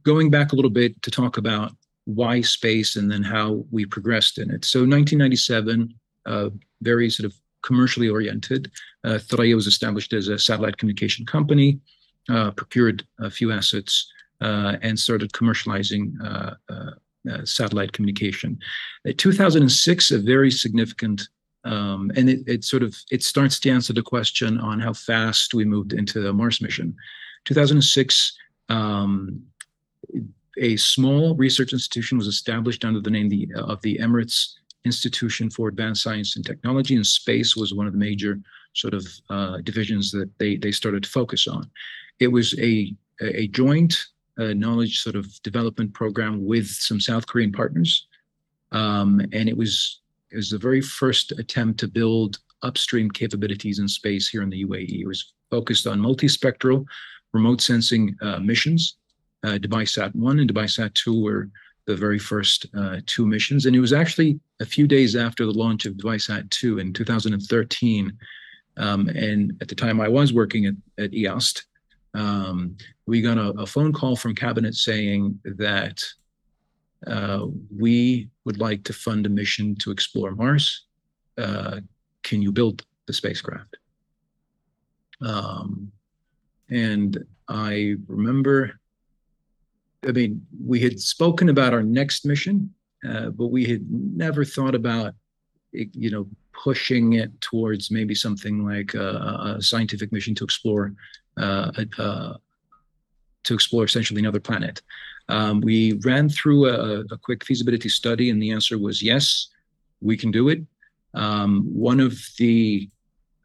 going 0.05 0.31
back 0.31 0.53
a 0.53 0.57
little 0.57 0.71
bit 0.71 1.01
to 1.03 1.11
talk 1.11 1.37
about 1.37 1.73
why 2.05 2.41
space 2.41 2.97
and 2.97 3.11
then 3.11 3.23
how 3.23 3.65
we 3.71 3.85
progressed 3.85 4.39
in 4.39 4.51
it. 4.51 4.65
So, 4.65 4.81
1997, 4.81 5.93
uh, 6.27 6.51
very 6.81 7.11
sort 7.11 7.27
of 7.27 7.39
commercially 7.63 8.09
oriented. 8.09 8.71
Uh, 9.05 9.19
was 9.31 9.67
established 9.67 10.13
as 10.13 10.29
a 10.29 10.39
satellite 10.39 10.79
communication 10.79 11.27
company, 11.27 11.81
uh, 12.29 12.51
procured 12.53 13.07
a 13.21 13.31
few 13.31 13.53
assets, 13.53 14.11
uh, 14.41 14.77
and 14.83 14.99
started 14.99 15.33
commercializing 15.33 16.13
uh, 16.23 16.55
uh, 16.69 16.91
uh 17.31 17.45
satellite 17.45 17.93
communication. 17.93 18.59
In 19.05 19.17
2006, 19.17 20.11
a 20.11 20.19
very 20.19 20.51
significant 20.51 21.29
um, 21.65 22.11
and 22.17 22.31
it, 22.31 22.41
it, 22.47 22.65
sort 22.65 22.83
of 22.83 22.97
it 23.11 23.23
starts 23.23 23.59
to 23.61 23.71
answer 23.71 23.93
the 23.93 24.03
question 24.03 24.59
on 24.59 24.81
how 24.81 24.93
fast 24.93 25.55
we 25.55 25.65
moved 25.65 25.93
into 25.93 26.21
the 26.21 26.33
Mars 26.33 26.61
mission. 26.61 26.95
2006, 27.45 28.39
um, 28.69 29.43
a 30.59 30.77
small 30.77 31.35
research 31.37 31.73
institution 31.73 32.19
was 32.19 32.27
established 32.27 32.85
under 32.85 33.01
the 33.01 33.11
name 33.11 33.29
the, 33.29 33.49
of 33.57 33.81
the 33.83 33.99
Emirates 33.99 34.55
Institution 34.85 35.51
for 35.51 35.69
Advanced 35.69 36.03
Science 36.03 36.37
and 36.37 36.45
Technology, 36.45 36.97
and 36.97 37.07
space 37.07 37.57
was 37.57 37.75
one 37.75 37.87
of 37.87 37.93
the 37.93 37.99
major 37.99 38.41
sort 38.75 38.95
of 38.95 39.07
uh, 39.31 39.59
divisions 39.63 40.11
that 40.13 40.31
they 40.39 40.57
they 40.57 40.73
started 40.73 41.03
to 41.03 41.11
focus 41.11 41.47
on. 41.47 41.69
It 42.21 42.29
was 42.29 42.59
a 42.59 42.95
a 43.21 43.49
joint 43.49 44.07
uh, 44.39 44.55
knowledge 44.55 45.01
sort 45.01 45.17
of 45.17 45.27
development 45.43 45.93
program 45.95 46.45
with 46.45 46.69
some 46.69 47.01
South 47.01 47.27
Korean 47.27 47.53
partners, 47.53 48.07
um, 48.73 49.21
and 49.33 49.49
it 49.49 49.57
was 49.57 50.01
it 50.31 50.37
was 50.37 50.51
the 50.51 50.59
very 50.59 50.81
first 50.81 51.33
attempt 51.33 51.81
to 51.81 51.89
build 51.89 52.39
upstream 52.63 53.11
capabilities 53.11 53.79
in 53.79 53.89
space 53.89 54.29
here 54.29 54.43
in 54.43 54.51
the 54.51 54.65
UAE. 54.65 55.01
It 55.01 55.07
was 55.07 55.33
focused 55.51 55.87
on 55.87 56.01
multispectral 56.01 56.85
remote 57.33 57.61
sensing 57.61 58.17
uh, 58.23 58.39
missions. 58.39 58.97
Uh, 59.45 59.59
Dubai 59.59 59.89
Sat 59.89 60.15
1 60.15 60.41
and 60.41 60.53
Dubai 60.53 60.69
Sat 60.69 60.95
2 60.95 61.23
were 61.23 61.49
the 61.87 61.97
very 61.97 62.19
first 62.19 62.67
uh, 62.77 63.01
two 63.07 63.27
missions. 63.27 63.67
And 63.67 63.75
it 63.75 63.81
was 63.81 63.93
actually 63.93 64.39
a 64.61 64.67
few 64.67 64.87
days 64.87 65.17
after 65.17 65.47
the 65.47 65.53
launch 65.53 65.87
of 65.87 65.95
Dubai 65.95 66.21
Sat 66.21 66.51
2 66.51 66.79
in 66.79 66.93
2013. 66.93 68.13
Um, 68.77 69.09
and 69.09 69.57
at 69.61 69.69
the 69.69 69.75
time 69.75 70.01
I 70.01 70.09
was 70.09 70.33
working 70.33 70.67
at, 70.67 70.75
at 71.03 71.13
EOST, 71.13 71.63
um, 72.15 72.77
we 73.07 73.23
got 73.23 73.39
a, 73.39 73.51
a, 73.51 73.67
phone 73.67 73.93
call 73.93 74.17
from 74.17 74.35
cabinet 74.35 74.75
saying 74.75 75.39
that 75.45 76.03
uh, 77.07 77.47
we 77.77 78.29
would 78.45 78.59
like 78.59 78.85
to 78.85 78.93
fund 78.93 79.27
a 79.27 79.29
mission 79.29 79.77
to 79.77 79.91
explore 79.91 80.33
Mars. 80.35 80.87
Uh, 81.37 81.81
can 82.23 82.43
you 82.43 82.51
build 82.51 82.85
the 83.07 83.13
spacecraft? 83.13 83.77
Um, 85.21 85.93
and 86.71 87.25
I 87.49 87.97
remember, 88.07 88.79
I 90.07 90.13
mean, 90.13 90.47
we 90.65 90.81
had 90.81 91.01
spoken 91.01 91.49
about 91.49 91.73
our 91.73 91.83
next 91.83 92.25
mission, 92.25 92.75
uh, 93.09 93.31
but 93.31 93.49
we 93.49 93.65
had 93.65 93.87
never 93.91 94.45
thought 94.45 94.75
about, 94.75 95.15
you 95.73 96.11
know, 96.11 96.27
pushing 96.53 97.15
it 97.15 97.41
towards 97.41 97.91
maybe 97.91 98.15
something 98.15 98.65
like 98.67 98.95
a, 98.95 99.57
a 99.57 99.63
scientific 99.63 100.13
mission 100.13 100.35
to 100.35 100.45
explore 100.45 100.93
uh, 101.37 101.71
to 103.45 103.55
explore 103.55 103.85
essentially 103.85 104.21
another 104.21 104.41
planet. 104.41 104.83
Um, 105.29 105.61
we 105.61 105.95
ran 106.05 106.29
through 106.29 106.67
a, 106.67 107.01
a, 107.11 107.19
quick 107.19 107.45
feasibility 107.45 107.89
study, 107.89 108.31
and 108.31 108.43
the 108.43 108.51
answer 108.51 108.79
was 108.79 109.03
yes, 109.03 109.49
we 110.01 110.17
can 110.17 110.31
do 110.31 110.49
it. 110.49 110.63
Um, 111.15 111.65
one 111.73 112.01
of 112.01 112.19
the 112.39 112.89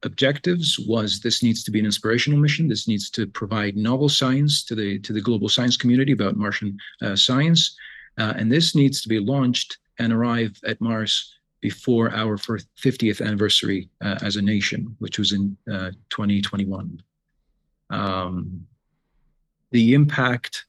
objectives 0.04 0.80
was 0.80 1.20
this 1.20 1.42
needs 1.44 1.64
to 1.64 1.72
be 1.72 1.80
an 1.80 1.86
inspirational 1.86 2.40
mission. 2.40 2.68
This 2.68 2.88
needs 2.88 3.10
to 3.12 3.26
provide 3.26 3.76
novel 3.76 4.10
science 4.10 4.64
to 4.66 4.76
the 4.76 5.00
to 5.00 5.14
the 5.14 5.22
global 5.22 5.50
science 5.50 5.78
community 5.78 6.12
about 6.12 6.38
Martian 6.38 6.78
uh, 7.02 7.16
science, 7.16 7.76
uh, 8.18 8.34
and 8.38 8.52
this 8.52 8.76
needs 8.76 9.02
to 9.02 9.10
be 9.10 9.20
launched 9.20 9.78
and 10.00 10.12
arrive 10.12 10.60
at 10.66 10.82
Mars 10.82 11.34
before 11.62 12.12
our 12.12 12.38
50th 12.38 13.26
anniversary 13.26 13.90
uh, 14.02 14.18
as 14.22 14.36
a 14.36 14.42
nation, 14.42 14.96
which 15.00 15.18
was 15.18 15.32
in 15.32 15.56
uh, 15.72 15.92
2021. 16.10 17.02
Um, 17.90 18.68
the 19.72 19.94
impact 19.94 20.66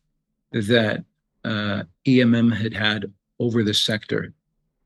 that 0.52 1.04
uh, 1.44 1.82
EMM 2.06 2.54
had 2.54 2.72
had 2.72 3.12
over 3.40 3.64
the 3.64 3.74
sector 3.74 4.32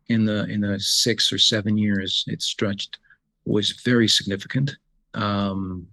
in 0.08 0.24
the 0.24 0.44
in 0.46 0.60
the 0.62 0.80
six 0.80 1.30
or 1.30 1.38
seven 1.38 1.76
years 1.76 2.24
it 2.26 2.40
stretched 2.40 2.98
was 3.48 3.72
very 3.82 4.08
significant, 4.08 4.76
um, 5.14 5.86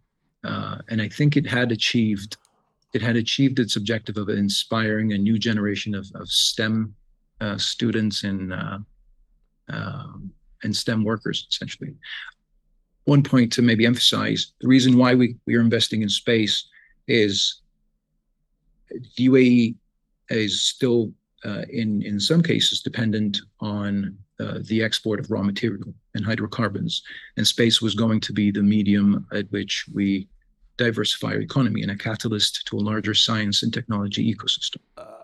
uh, 0.43 0.77
and 0.89 1.01
I 1.01 1.09
think 1.09 1.37
it 1.37 1.47
had 1.47 1.71
achieved 1.71 2.37
it 2.93 3.01
had 3.01 3.17
achieved 3.17 3.59
its 3.59 3.75
objective 3.75 4.15
of 4.15 4.29
inspiring 4.29 5.11
a 5.11 5.17
new 5.17 5.37
generation 5.37 5.93
of, 5.93 6.09
of 6.15 6.29
STEM 6.29 6.95
uh, 7.41 7.57
students 7.57 8.23
and 8.23 8.53
uh, 8.53 8.77
um, 9.69 10.31
and 10.63 10.75
STEM 10.75 11.03
workers 11.03 11.47
essentially. 11.51 11.93
one 13.05 13.21
point 13.21 13.51
to 13.53 13.61
maybe 13.61 13.85
emphasize 13.85 14.53
the 14.61 14.67
reason 14.67 14.97
why 14.97 15.13
we, 15.13 15.35
we 15.45 15.55
are 15.55 15.61
investing 15.61 16.01
in 16.01 16.09
space 16.09 16.67
is 17.07 17.61
the 18.89 19.27
UAE 19.27 19.75
is 20.29 20.61
still 20.61 21.11
uh, 21.43 21.63
in 21.69 22.01
in 22.01 22.19
some 22.19 22.41
cases 22.41 22.81
dependent 22.81 23.39
on 23.59 24.17
uh, 24.39 24.59
the 24.61 24.83
export 24.83 25.19
of 25.19 25.31
raw 25.31 25.41
material 25.41 25.93
and 26.13 26.25
hydrocarbons, 26.25 27.03
and 27.37 27.47
space 27.47 27.81
was 27.81 27.95
going 27.95 28.19
to 28.21 28.33
be 28.33 28.51
the 28.51 28.63
medium 28.63 29.25
at 29.33 29.49
which 29.51 29.85
we 29.93 30.27
diversify 30.77 31.29
our 31.29 31.39
economy 31.39 31.81
and 31.81 31.91
a 31.91 31.95
catalyst 31.95 32.65
to 32.67 32.77
a 32.77 32.79
larger 32.79 33.13
science 33.13 33.63
and 33.63 33.73
technology 33.73 34.33
ecosystem. 34.33 34.77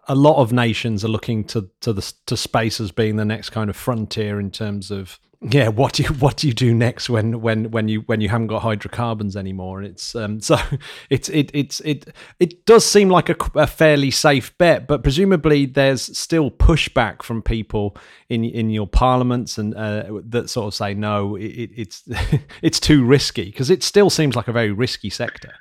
A 0.08 0.15
lot 0.15 0.38
of 0.38 0.53
nations 0.53 1.03
are 1.06 1.10
looking 1.10 1.44
to 1.46 1.70
to 1.82 1.94
the 1.94 2.13
to 2.25 2.38
space 2.38 2.80
as 2.80 2.91
being 2.91 3.18
the 3.18 3.25
next 3.25 3.50
kind 3.50 3.70
of 3.70 3.75
frontier 3.75 4.39
in 4.39 4.50
terms 4.50 4.91
of 4.91 5.20
yeah 5.50 5.69
what 5.69 5.93
do 5.93 6.03
you 6.03 6.10
what 6.10 6.38
do 6.38 6.48
you 6.48 6.53
do 6.53 6.71
next 6.71 7.10
when 7.10 7.41
when 7.41 7.71
when 7.71 7.88
you 7.88 8.01
when 8.01 8.21
you 8.21 8.29
haven't 8.29 8.48
got 8.48 8.62
hydrocarbons 8.62 9.36
anymore? 9.36 9.79
And 9.79 9.88
it's 9.88 10.15
um 10.15 10.39
so 10.41 10.57
it's 11.10 11.29
it 11.29 11.50
it's 11.53 11.79
it 11.81 12.13
it 12.39 12.65
does 12.65 12.86
seem 12.86 13.10
like 13.10 13.29
a, 13.29 13.36
a, 13.55 13.65
fairly 13.65 14.12
safe 14.12 14.55
bet 14.57 14.88
but 14.88 15.01
presumably 15.01 15.65
there's 15.65 16.15
still 16.17 16.51
pushback 16.51 17.24
from 17.24 17.41
people 17.41 17.98
in 18.29 18.43
in 18.43 18.69
your 18.69 18.88
parliaments 18.88 19.57
and 19.57 19.74
uh, 19.75 20.21
that 20.25 20.50
sort 20.50 20.67
of 20.67 20.75
say 20.75 20.93
no 20.93 21.36
it, 21.36 21.71
it's 21.75 22.03
it's 22.62 22.79
too 22.79 23.03
risky 23.03 23.45
because 23.45 23.69
it 23.69 23.81
still 23.81 24.10
seems 24.10 24.36
like 24.36 24.48
a 24.48 24.53
very 24.53 24.71
risky 24.71 25.10
sector. 25.10 25.53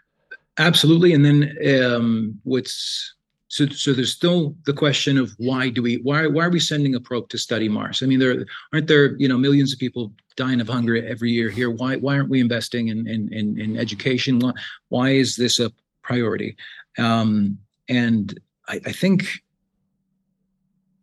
Absolutely 0.58 1.14
and 1.14 1.24
then 1.24 1.56
um 1.82 2.38
what's 2.44 3.14
so, 3.50 3.66
so 3.66 3.92
there's 3.92 4.12
still 4.12 4.54
the 4.64 4.72
question 4.72 5.18
of 5.18 5.34
why 5.38 5.70
do 5.70 5.82
we 5.82 5.96
why 5.96 6.24
why 6.28 6.44
are 6.44 6.50
we 6.50 6.60
sending 6.60 6.94
a 6.94 7.00
probe 7.00 7.28
to 7.30 7.38
study 7.38 7.68
Mars? 7.68 8.00
I 8.00 8.06
mean, 8.06 8.20
there 8.20 8.46
aren't 8.72 8.86
there 8.86 9.16
you 9.16 9.26
know 9.26 9.36
millions 9.36 9.72
of 9.72 9.80
people 9.80 10.12
dying 10.36 10.60
of 10.60 10.68
hunger 10.68 11.04
every 11.04 11.32
year 11.32 11.50
here. 11.50 11.68
Why 11.68 11.96
why 11.96 12.14
aren't 12.14 12.28
we 12.28 12.40
investing 12.40 12.88
in 12.88 13.08
in 13.08 13.32
in, 13.32 13.60
in 13.60 13.76
education? 13.76 14.40
Why, 14.88 15.10
is 15.10 15.34
this 15.34 15.58
a 15.58 15.72
priority? 16.02 16.56
Um, 16.96 17.58
and 17.88 18.38
I, 18.68 18.80
I 18.86 18.92
think, 18.92 19.26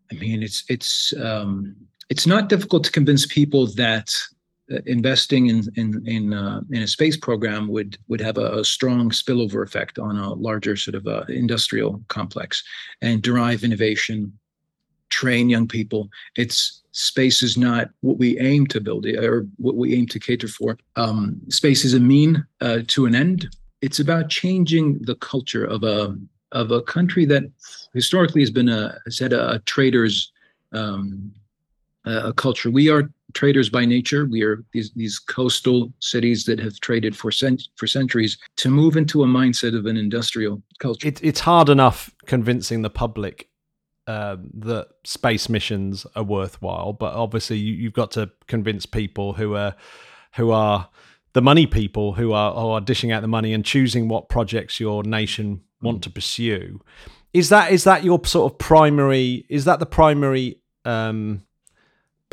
I 0.09 0.15
mean, 0.15 0.41
it's 0.41 0.63
it's 0.69 1.13
um, 1.21 1.75
it's 2.09 2.25
not 2.25 2.47
difficult 2.47 2.85
to 2.85 2.93
convince 2.93 3.25
people 3.25 3.67
that 3.75 4.09
investing 4.85 5.47
in 5.47 5.63
in 5.75 6.05
in, 6.05 6.33
uh, 6.33 6.61
in 6.71 6.81
a 6.83 6.87
space 6.87 7.17
program 7.17 7.67
would 7.67 7.97
would 8.07 8.21
have 8.21 8.37
a, 8.37 8.59
a, 8.59 8.65
strong 8.65 9.09
spillover 9.09 9.63
effect 9.63 9.97
on 9.97 10.17
a 10.17 10.33
larger 10.33 10.75
sort 10.75 10.95
of 10.95 11.07
uh, 11.07 11.23
industrial 11.29 12.01
complex 12.09 12.63
and 13.01 13.21
derive 13.21 13.63
innovation 13.63 14.31
train 15.09 15.49
young 15.49 15.67
people. 15.67 16.09
It's 16.35 16.83
space 16.91 17.43
is 17.43 17.57
not 17.57 17.89
what 18.01 18.17
we 18.17 18.39
aim 18.39 18.67
to 18.67 18.81
build 18.81 19.05
or 19.05 19.47
what 19.57 19.75
we 19.75 19.95
aim 19.95 20.07
to 20.07 20.19
cater 20.19 20.47
for. 20.47 20.77
Um, 20.95 21.39
space 21.49 21.85
is 21.85 21.93
a 21.93 21.99
mean 21.99 22.45
uh, 22.59 22.79
to 22.87 23.05
an 23.05 23.15
end. 23.15 23.47
It's 23.81 23.99
about 23.99 24.29
changing 24.29 24.99
the 25.03 25.15
culture 25.15 25.63
of 25.63 25.83
a 25.83 26.17
of 26.51 26.71
a 26.71 26.81
country 26.81 27.25
that 27.25 27.43
historically 27.93 28.41
has 28.41 28.51
been 28.51 28.69
a 28.69 28.97
has 29.05 29.19
had 29.19 29.33
a, 29.33 29.53
a 29.53 29.59
trader's 29.59 30.31
um, 30.73 31.31
a 32.07 32.33
culture. 32.33 32.71
We 32.71 32.89
are 32.89 33.09
traders 33.33 33.69
by 33.69 33.85
nature. 33.85 34.25
We 34.25 34.43
are 34.43 34.63
these 34.73 34.91
these 34.95 35.19
coastal 35.19 35.91
cities 35.99 36.45
that 36.45 36.59
have 36.59 36.79
traded 36.79 37.15
for 37.15 37.31
cent- 37.31 37.67
for 37.75 37.87
centuries. 37.87 38.37
To 38.57 38.69
move 38.69 38.97
into 38.97 39.23
a 39.23 39.27
mindset 39.27 39.77
of 39.77 39.85
an 39.85 39.97
industrial 39.97 40.61
culture, 40.79 41.07
it, 41.07 41.23
it's 41.23 41.41
hard 41.41 41.69
enough 41.69 42.11
convincing 42.25 42.81
the 42.81 42.89
public 42.89 43.49
um, 44.07 44.49
that 44.53 44.87
space 45.03 45.49
missions 45.49 46.07
are 46.15 46.23
worthwhile, 46.23 46.93
but 46.93 47.13
obviously 47.13 47.57
you, 47.57 47.73
you've 47.73 47.93
got 47.93 48.11
to 48.11 48.31
convince 48.47 48.85
people 48.85 49.33
who 49.33 49.55
are 49.55 49.75
who 50.35 50.51
are 50.51 50.89
the 51.33 51.41
money 51.41 51.67
people 51.67 52.13
who 52.13 52.31
are, 52.31 52.53
who 52.53 52.69
are 52.69 52.81
dishing 52.81 53.11
out 53.11 53.21
the 53.21 53.27
money 53.27 53.53
and 53.53 53.65
choosing 53.65 54.07
what 54.07 54.29
projects 54.29 54.79
your 54.79 55.03
nation 55.03 55.61
want 55.81 56.01
to 56.03 56.09
pursue. 56.09 56.79
Is 57.33 57.49
that 57.49 57.71
is 57.71 57.83
that 57.83 58.03
your 58.03 58.23
sort 58.25 58.51
of 58.51 58.57
primary? 58.57 59.45
Is 59.49 59.65
that 59.65 59.79
the 59.79 59.85
primary 59.85 60.61
um, 60.85 61.43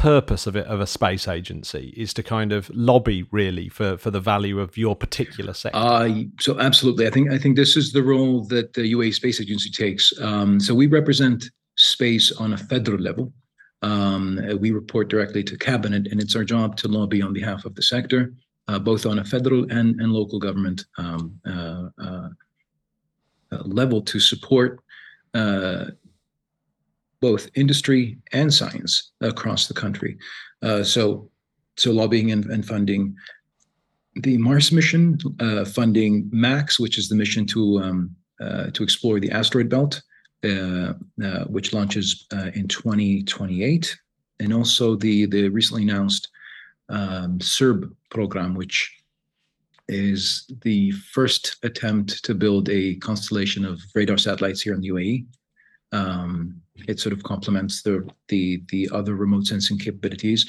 purpose 0.04 0.46
of 0.46 0.54
it 0.54 0.66
of 0.66 0.80
a 0.80 0.86
space 0.86 1.26
agency 1.26 1.94
is 1.96 2.12
to 2.12 2.22
kind 2.22 2.52
of 2.52 2.70
lobby 2.74 3.22
really 3.30 3.70
for 3.70 3.96
for 3.96 4.10
the 4.10 4.20
value 4.20 4.60
of 4.60 4.76
your 4.76 4.94
particular 4.94 5.54
sector. 5.54 5.78
Uh, 5.78 6.24
so 6.40 6.60
absolutely. 6.60 7.06
I 7.06 7.10
think 7.10 7.30
i 7.30 7.38
think 7.38 7.56
this 7.56 7.74
is 7.74 7.92
the 7.92 8.02
role 8.02 8.44
that 8.54 8.74
the 8.74 8.92
UAE 8.92 9.14
space 9.14 9.40
agency 9.40 9.70
takes. 9.70 10.12
Um, 10.20 10.60
so 10.60 10.74
we 10.74 10.86
represent 10.86 11.50
space 11.76 12.26
on 12.32 12.52
a 12.52 12.58
federal 12.58 12.98
level. 12.98 13.32
Um, 13.80 14.24
we 14.60 14.70
report 14.72 15.08
directly 15.08 15.42
to 15.44 15.56
cabinet 15.56 16.06
and 16.10 16.20
it's 16.22 16.36
our 16.36 16.44
job 16.44 16.76
to 16.78 16.88
lobby 16.88 17.20
on 17.22 17.32
behalf 17.32 17.64
of 17.64 17.74
the 17.74 17.82
sector 17.82 18.32
uh, 18.68 18.78
both 18.78 19.04
on 19.06 19.18
a 19.18 19.24
federal 19.24 19.62
and, 19.76 20.00
and 20.00 20.12
local 20.12 20.38
government 20.38 20.84
um, 20.98 21.22
uh, 21.46 21.88
uh 22.06 22.28
level 23.80 24.00
to 24.02 24.18
support 24.18 24.80
uh, 25.34 25.84
both 27.28 27.48
industry 27.54 28.02
and 28.32 28.52
science 28.52 28.92
across 29.20 29.66
the 29.66 29.78
country. 29.84 30.12
Uh, 30.66 30.82
so, 30.82 31.30
so 31.76 31.90
lobbying 31.90 32.32
and, 32.32 32.44
and, 32.54 32.64
funding 32.66 33.02
the 34.26 34.36
Mars 34.36 34.70
mission, 34.78 35.18
uh, 35.40 35.64
funding 35.64 36.28
MAX, 36.30 36.78
which 36.78 36.98
is 36.98 37.08
the 37.08 37.16
mission 37.22 37.46
to 37.46 37.60
um, 37.84 37.98
uh, 38.44 38.66
to 38.76 38.82
explore 38.82 39.18
the 39.20 39.30
asteroid 39.30 39.68
belt, 39.74 40.02
uh, 40.44 40.92
uh, 41.26 41.44
which 41.54 41.72
launches 41.72 42.26
uh, 42.36 42.50
in 42.58 42.66
2028, 42.68 43.96
and 44.40 44.52
also 44.52 44.94
the 45.04 45.26
the 45.26 45.48
recently 45.48 45.82
announced 45.82 46.28
um, 46.90 47.38
Sirb 47.38 47.80
program, 48.10 48.54
which 48.54 48.78
is 49.88 50.50
the 50.62 50.90
first 51.16 51.56
attempt 51.62 52.22
to 52.26 52.34
build 52.34 52.68
a 52.68 52.96
constellation 52.96 53.64
of 53.64 53.80
radar 53.94 54.18
satellites 54.18 54.60
here 54.62 54.74
in 54.74 54.80
the 54.82 54.92
UAE. 54.94 55.26
Um, 55.92 56.60
it 56.88 57.00
sort 57.00 57.12
of 57.12 57.22
complements 57.22 57.82
the, 57.82 58.08
the, 58.28 58.62
the 58.68 58.88
other 58.92 59.14
remote 59.14 59.46
sensing 59.46 59.78
capabilities 59.78 60.48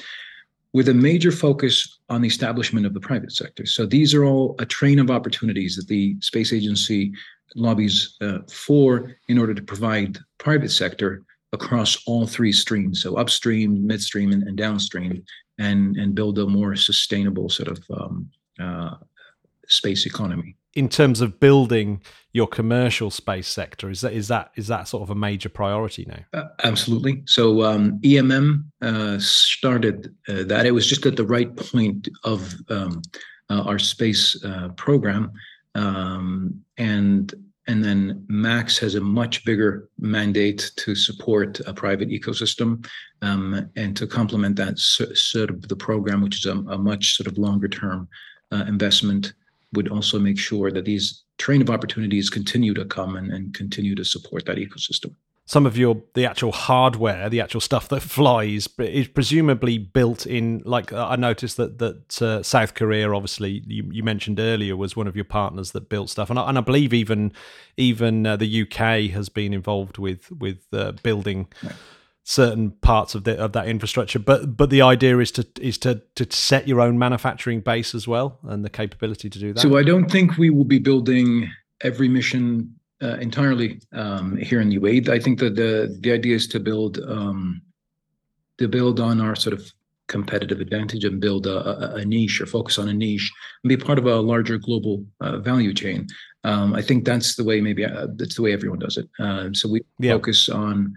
with 0.72 0.88
a 0.88 0.94
major 0.94 1.32
focus 1.32 2.00
on 2.08 2.20
the 2.20 2.28
establishment 2.28 2.84
of 2.84 2.92
the 2.92 3.00
private 3.00 3.32
sector. 3.32 3.64
So 3.64 3.86
these 3.86 4.12
are 4.12 4.24
all 4.24 4.54
a 4.58 4.66
train 4.66 4.98
of 4.98 5.10
opportunities 5.10 5.76
that 5.76 5.88
the 5.88 6.16
space 6.20 6.52
agency 6.52 7.12
lobbies 7.54 8.16
uh, 8.20 8.40
for 8.50 9.16
in 9.28 9.38
order 9.38 9.54
to 9.54 9.62
provide 9.62 10.18
private 10.38 10.70
sector 10.70 11.24
across 11.52 12.02
all 12.06 12.26
three 12.26 12.52
streams, 12.52 13.02
so 13.02 13.16
upstream, 13.16 13.86
midstream, 13.86 14.32
and, 14.32 14.42
and 14.42 14.56
downstream, 14.58 15.22
and 15.58 15.96
and 15.96 16.14
build 16.14 16.38
a 16.38 16.46
more 16.46 16.76
sustainable 16.76 17.48
sort 17.48 17.68
of 17.68 17.78
um, 17.98 18.28
uh, 18.60 18.96
space 19.68 20.04
economy 20.04 20.56
in 20.76 20.88
terms 20.90 21.22
of 21.22 21.40
building 21.40 22.02
your 22.32 22.46
commercial 22.46 23.10
space 23.10 23.48
sector 23.48 23.88
is 23.88 24.02
that 24.02 24.12
is 24.12 24.28
that 24.28 24.50
is 24.56 24.66
that 24.66 24.86
sort 24.86 25.02
of 25.02 25.10
a 25.10 25.14
major 25.14 25.48
priority 25.48 26.06
now? 26.06 26.38
Uh, 26.38 26.48
absolutely. 26.64 27.22
So 27.24 27.62
um, 27.64 27.98
EMM 28.00 28.64
uh, 28.82 29.18
started 29.18 30.14
uh, 30.28 30.44
that. 30.44 30.66
It 30.66 30.72
was 30.72 30.86
just 30.86 31.06
at 31.06 31.16
the 31.16 31.26
right 31.26 31.56
point 31.56 32.08
of 32.24 32.54
um, 32.68 33.00
uh, 33.48 33.62
our 33.62 33.78
space 33.78 34.36
uh, 34.44 34.68
program. 34.76 35.32
Um, 35.74 36.62
and 36.76 37.34
and 37.68 37.82
then 37.82 38.24
max 38.28 38.78
has 38.78 38.94
a 38.94 39.00
much 39.00 39.44
bigger 39.44 39.88
mandate 39.98 40.70
to 40.76 40.94
support 40.94 41.58
a 41.66 41.72
private 41.72 42.10
ecosystem 42.10 42.86
um, 43.22 43.68
and 43.76 43.96
to 43.96 44.06
complement 44.06 44.56
that 44.56 44.78
sort 44.78 45.50
of 45.50 45.66
the 45.68 45.76
program 45.76 46.20
which 46.20 46.36
is 46.36 46.46
a, 46.46 46.52
a 46.52 46.78
much 46.78 47.16
sort 47.16 47.26
of 47.26 47.38
longer 47.38 47.66
term 47.66 48.08
uh, 48.52 48.64
investment 48.68 49.32
would 49.76 49.88
also 49.88 50.18
make 50.18 50.38
sure 50.38 50.70
that 50.70 50.84
these 50.84 51.22
train 51.38 51.60
of 51.60 51.70
opportunities 51.70 52.30
continue 52.30 52.74
to 52.74 52.84
come 52.84 53.14
and, 53.16 53.30
and 53.30 53.54
continue 53.54 53.94
to 53.94 54.04
support 54.04 54.46
that 54.46 54.56
ecosystem 54.56 55.14
some 55.48 55.64
of 55.64 55.78
your 55.78 56.02
the 56.14 56.26
actual 56.26 56.50
hardware, 56.50 57.30
the 57.30 57.40
actual 57.40 57.60
stuff 57.60 57.88
that 57.88 58.00
flies, 58.00 58.68
is 58.78 59.06
presumably 59.06 59.78
built 59.78 60.26
in. 60.26 60.60
Like 60.64 60.92
I 60.92 61.14
noticed 61.14 61.56
that 61.56 61.78
that 61.78 62.20
uh, 62.20 62.42
South 62.42 62.74
Korea, 62.74 63.12
obviously 63.12 63.62
you, 63.64 63.88
you, 63.92 64.02
mentioned 64.02 64.40
earlier, 64.40 64.76
was 64.76 64.96
one 64.96 65.06
of 65.06 65.14
your 65.14 65.24
partners 65.24 65.70
that 65.70 65.88
built 65.88 66.10
stuff, 66.10 66.30
and 66.30 66.38
I, 66.38 66.48
and 66.48 66.58
I 66.58 66.62
believe 66.62 66.92
even 66.92 67.32
even 67.76 68.26
uh, 68.26 68.36
the 68.36 68.62
UK 68.62 69.10
has 69.12 69.28
been 69.28 69.54
involved 69.54 69.98
with 69.98 70.30
with 70.32 70.66
uh, 70.72 70.92
building. 71.02 71.46
Right 71.62 71.74
certain 72.28 72.72
parts 72.72 73.14
of 73.14 73.22
the 73.22 73.38
of 73.38 73.52
that 73.52 73.68
infrastructure 73.68 74.18
but 74.18 74.56
but 74.56 74.68
the 74.68 74.82
idea 74.82 75.16
is 75.18 75.30
to 75.30 75.46
is 75.60 75.78
to 75.78 76.02
to 76.16 76.26
set 76.30 76.66
your 76.66 76.80
own 76.80 76.98
manufacturing 76.98 77.60
base 77.60 77.94
as 77.94 78.08
well 78.08 78.40
and 78.48 78.64
the 78.64 78.70
capability 78.70 79.30
to 79.30 79.38
do 79.38 79.52
that 79.52 79.60
so 79.60 79.76
i 79.76 79.82
don't 79.82 80.10
think 80.10 80.36
we 80.36 80.50
will 80.50 80.64
be 80.64 80.80
building 80.80 81.48
every 81.82 82.08
mission 82.08 82.74
uh, 83.02 83.16
entirely 83.18 83.80
um, 83.92 84.36
here 84.36 84.60
in 84.60 84.70
the 84.70 84.78
UAE. 84.78 85.08
I 85.08 85.18
think 85.18 85.38
that 85.40 85.56
the 85.56 85.96
the 86.00 86.12
idea 86.12 86.34
is 86.34 86.46
to 86.48 86.60
build 86.60 86.98
um, 87.06 87.60
to 88.58 88.68
build 88.68 89.00
on 89.00 89.20
our 89.20 89.36
sort 89.36 89.52
of 89.52 89.70
competitive 90.08 90.60
advantage 90.60 91.04
and 91.04 91.20
build 91.20 91.48
a, 91.48 91.96
a, 91.96 92.04
niche 92.04 92.40
or 92.40 92.46
focus 92.46 92.78
on 92.78 92.88
a 92.88 92.94
niche 92.94 93.28
and 93.64 93.68
be 93.68 93.76
part 93.76 93.98
of 93.98 94.06
a 94.06 94.20
larger 94.20 94.56
global 94.56 95.04
uh, 95.20 95.38
value 95.38 95.74
chain. 95.74 96.06
Um, 96.44 96.74
I 96.74 96.80
think 96.80 97.04
that's 97.04 97.34
the 97.34 97.42
way 97.42 97.60
maybe 97.60 97.84
uh, 97.84 98.06
that's 98.14 98.36
the 98.36 98.42
way 98.42 98.52
everyone 98.52 98.78
does 98.78 98.96
it. 98.96 99.08
Uh, 99.18 99.48
so 99.52 99.68
we 99.68 99.80
yeah. 99.98 100.12
focus 100.12 100.48
on 100.48 100.94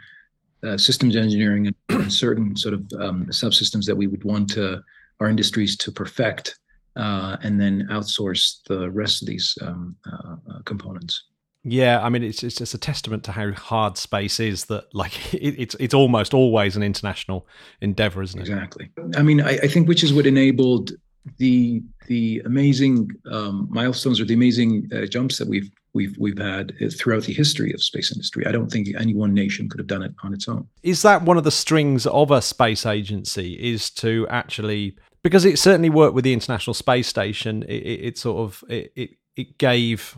uh, 0.63 0.77
systems 0.77 1.15
engineering 1.15 1.73
and 1.89 2.11
certain 2.11 2.55
sort 2.55 2.73
of 2.73 2.81
um, 2.99 3.25
subsystems 3.27 3.85
that 3.85 3.95
we 3.95 4.07
would 4.07 4.23
want 4.23 4.49
to, 4.51 4.81
our 5.19 5.29
industries 5.29 5.77
to 5.77 5.91
perfect 5.91 6.57
uh, 6.95 7.37
and 7.43 7.59
then 7.59 7.87
outsource 7.89 8.59
the 8.67 8.89
rest 8.91 9.21
of 9.21 9.27
these 9.27 9.57
um, 9.61 9.95
uh, 10.11 10.35
uh, 10.51 10.61
components. 10.65 11.23
Yeah, 11.63 12.01
I 12.01 12.09
mean, 12.09 12.23
it's 12.23 12.41
it's 12.41 12.55
just 12.55 12.73
a 12.73 12.77
testament 12.77 13.25
to 13.25 13.33
how 13.33 13.51
hard 13.51 13.97
space 13.97 14.39
is. 14.39 14.65
That 14.65 14.85
like 14.93 15.33
it, 15.33 15.55
it's 15.57 15.75
it's 15.79 15.93
almost 15.93 16.33
always 16.33 16.75
an 16.75 16.83
international 16.83 17.47
endeavor, 17.81 18.21
isn't 18.21 18.39
it? 18.39 18.43
Exactly. 18.43 18.89
I 19.15 19.23
mean, 19.23 19.41
I, 19.41 19.57
I 19.63 19.67
think 19.67 19.87
which 19.87 20.03
is 20.03 20.13
what 20.13 20.25
enabled 20.25 20.91
the 21.37 21.81
the 22.07 22.41
amazing 22.45 23.09
um, 23.31 23.67
milestones 23.69 24.19
or 24.19 24.25
the 24.25 24.33
amazing 24.33 24.89
uh, 24.93 25.05
jumps 25.05 25.37
that 25.37 25.47
we've 25.47 25.69
we've 25.93 26.15
we've 26.17 26.37
had 26.37 26.73
uh, 26.81 26.89
throughout 26.97 27.23
the 27.23 27.33
history 27.33 27.73
of 27.73 27.83
space 27.83 28.11
industry. 28.11 28.45
I 28.45 28.51
don't 28.51 28.71
think 28.71 28.89
any 28.97 29.13
one 29.13 29.33
nation 29.33 29.69
could 29.69 29.79
have 29.79 29.87
done 29.87 30.03
it 30.03 30.13
on 30.23 30.33
its 30.33 30.47
own. 30.47 30.67
Is 30.83 31.01
that 31.01 31.23
one 31.23 31.37
of 31.37 31.43
the 31.43 31.51
strings 31.51 32.05
of 32.07 32.31
a 32.31 32.41
space 32.41 32.85
agency? 32.85 33.53
Is 33.53 33.89
to 33.91 34.27
actually 34.29 34.97
because 35.23 35.45
it 35.45 35.59
certainly 35.59 35.89
worked 35.89 36.13
with 36.13 36.23
the 36.23 36.33
International 36.33 36.73
Space 36.73 37.07
Station. 37.07 37.63
It, 37.63 37.83
it, 37.83 38.05
it 38.05 38.17
sort 38.17 38.39
of 38.39 38.63
it, 38.69 38.91
it 38.95 39.09
it 39.35 39.57
gave 39.57 40.17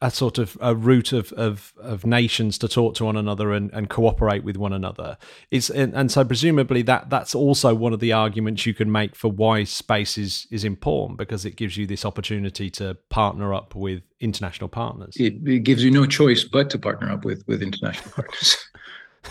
a 0.00 0.10
sort 0.10 0.38
of 0.38 0.56
a 0.60 0.76
route 0.76 1.12
of, 1.12 1.32
of, 1.32 1.72
of 1.80 2.06
nations 2.06 2.56
to 2.58 2.68
talk 2.68 2.94
to 2.94 3.04
one 3.04 3.16
another 3.16 3.52
and, 3.52 3.72
and 3.72 3.90
cooperate 3.90 4.44
with 4.44 4.56
one 4.56 4.72
another. 4.72 5.18
Is 5.50 5.70
and, 5.70 5.92
and, 5.92 6.12
so 6.12 6.24
presumably 6.24 6.82
that 6.82 7.10
that's 7.10 7.34
also 7.34 7.74
one 7.74 7.92
of 7.92 7.98
the 7.98 8.12
arguments 8.12 8.64
you 8.64 8.74
can 8.74 8.92
make 8.92 9.16
for 9.16 9.28
why 9.28 9.64
space 9.64 10.16
is, 10.16 10.46
is 10.52 10.62
important 10.62 11.18
because 11.18 11.44
it 11.44 11.56
gives 11.56 11.76
you 11.76 11.84
this 11.84 12.04
opportunity 12.04 12.70
to 12.70 12.94
partner 13.08 13.52
up 13.52 13.74
with 13.74 14.02
international 14.20 14.68
partners. 14.68 15.16
It, 15.16 15.46
it 15.46 15.60
gives 15.64 15.82
you 15.82 15.90
no 15.90 16.06
choice 16.06 16.44
but 16.44 16.70
to 16.70 16.78
partner 16.78 17.10
up 17.10 17.24
with 17.24 17.42
with 17.48 17.60
international 17.60 18.12
partners. 18.12 18.56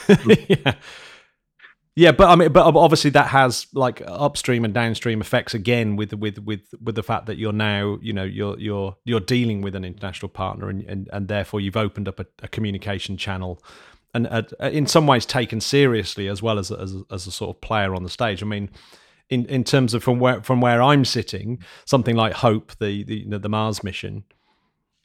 yeah. 0.50 0.76
Yeah, 1.98 2.12
but 2.12 2.30
I 2.30 2.36
mean, 2.36 2.52
but 2.52 2.64
obviously 2.76 3.10
that 3.12 3.30
has 3.30 3.66
like 3.74 4.04
upstream 4.06 4.64
and 4.64 4.72
downstream 4.72 5.20
effects 5.20 5.56
again 5.56 5.96
with 5.96 6.14
with 6.14 6.38
with 6.38 6.62
with 6.80 6.94
the 6.94 7.02
fact 7.02 7.26
that 7.26 7.40
you're 7.40 7.52
now 7.52 7.98
you 8.04 8.14
know 8.14 8.24
you're 8.24 8.56
you're 8.60 8.96
you're 9.04 9.20
dealing 9.20 9.64
with 9.64 9.74
an 9.74 9.84
international 9.84 10.30
partner 10.30 10.70
and 10.70 10.84
and, 10.84 11.10
and 11.12 11.28
therefore 11.28 11.60
you've 11.60 11.76
opened 11.76 12.08
up 12.08 12.20
a, 12.20 12.28
a 12.44 12.48
communication 12.50 13.18
channel 13.18 13.64
and 14.14 14.28
uh, 14.28 14.44
in 14.62 14.86
some 14.86 15.08
ways 15.08 15.26
taken 15.26 15.60
seriously 15.60 16.28
as 16.28 16.40
well 16.40 16.60
as, 16.60 16.70
as 16.70 16.98
as 17.10 17.26
a 17.26 17.32
sort 17.32 17.56
of 17.56 17.62
player 17.62 17.96
on 17.96 18.04
the 18.04 18.12
stage. 18.12 18.44
I 18.44 18.46
mean, 18.46 18.70
in 19.32 19.48
in 19.48 19.64
terms 19.64 19.96
of 19.96 20.04
from 20.04 20.20
where 20.20 20.44
from 20.44 20.62
where 20.62 20.84
I'm 20.84 21.04
sitting, 21.04 21.64
something 21.86 22.16
like 22.16 22.34
Hope, 22.34 22.74
the 22.80 23.06
the 23.06 23.16
you 23.22 23.26
know, 23.26 23.40
the 23.40 23.50
Mars 23.50 23.84
mission, 23.84 24.24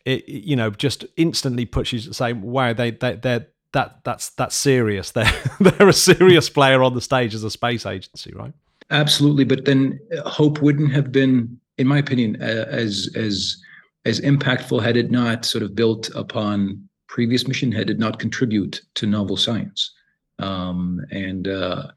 it 0.05 0.29
you 0.29 0.57
know 0.57 0.69
just 0.69 1.07
instantly 1.17 1.65
puts 1.65 1.91
you 1.95 2.01
to 2.01 2.13
say, 2.13 2.35
wow, 2.35 2.75
they 2.75 2.91
they 2.91 3.15
they're 3.15 3.47
that 3.73 3.99
that's 4.05 4.31
that's 4.31 4.57
serious. 4.57 5.11
They're 5.13 5.33
they're 5.61 5.89
a 5.89 5.93
serious 5.93 6.49
player 6.49 6.83
on 6.83 6.95
the 6.95 7.01
stage 7.01 7.35
as 7.35 7.45
a 7.45 7.51
space 7.51 7.87
agency, 7.87 8.33
right? 8.35 8.53
Absolutely, 8.91 9.45
but 9.45 9.65
then 9.65 9.99
uh, 10.17 10.29
Hope 10.29 10.61
wouldn't 10.61 10.93
have 10.93 11.11
been, 11.11 11.59
in 11.79 11.87
my 11.87 11.99
opinion, 11.99 12.41
uh, 12.41 12.67
as 12.69 13.11
as 13.15 13.57
as 14.05 14.21
impactful 14.21 14.83
had 14.83 14.97
it 14.97 15.11
not 15.11 15.45
sort 15.45 15.63
of 15.63 15.75
built 15.75 16.11
upon 16.15 16.89
previous 17.07 17.47
mission, 17.47 17.73
had 17.73 17.91
it 17.91 17.99
not 17.99 18.19
contribute 18.19 18.83
to 18.95 19.07
novel 19.07 19.37
science, 19.37 19.93
um, 20.39 21.01
and 21.11 21.49
uh, 21.49 21.89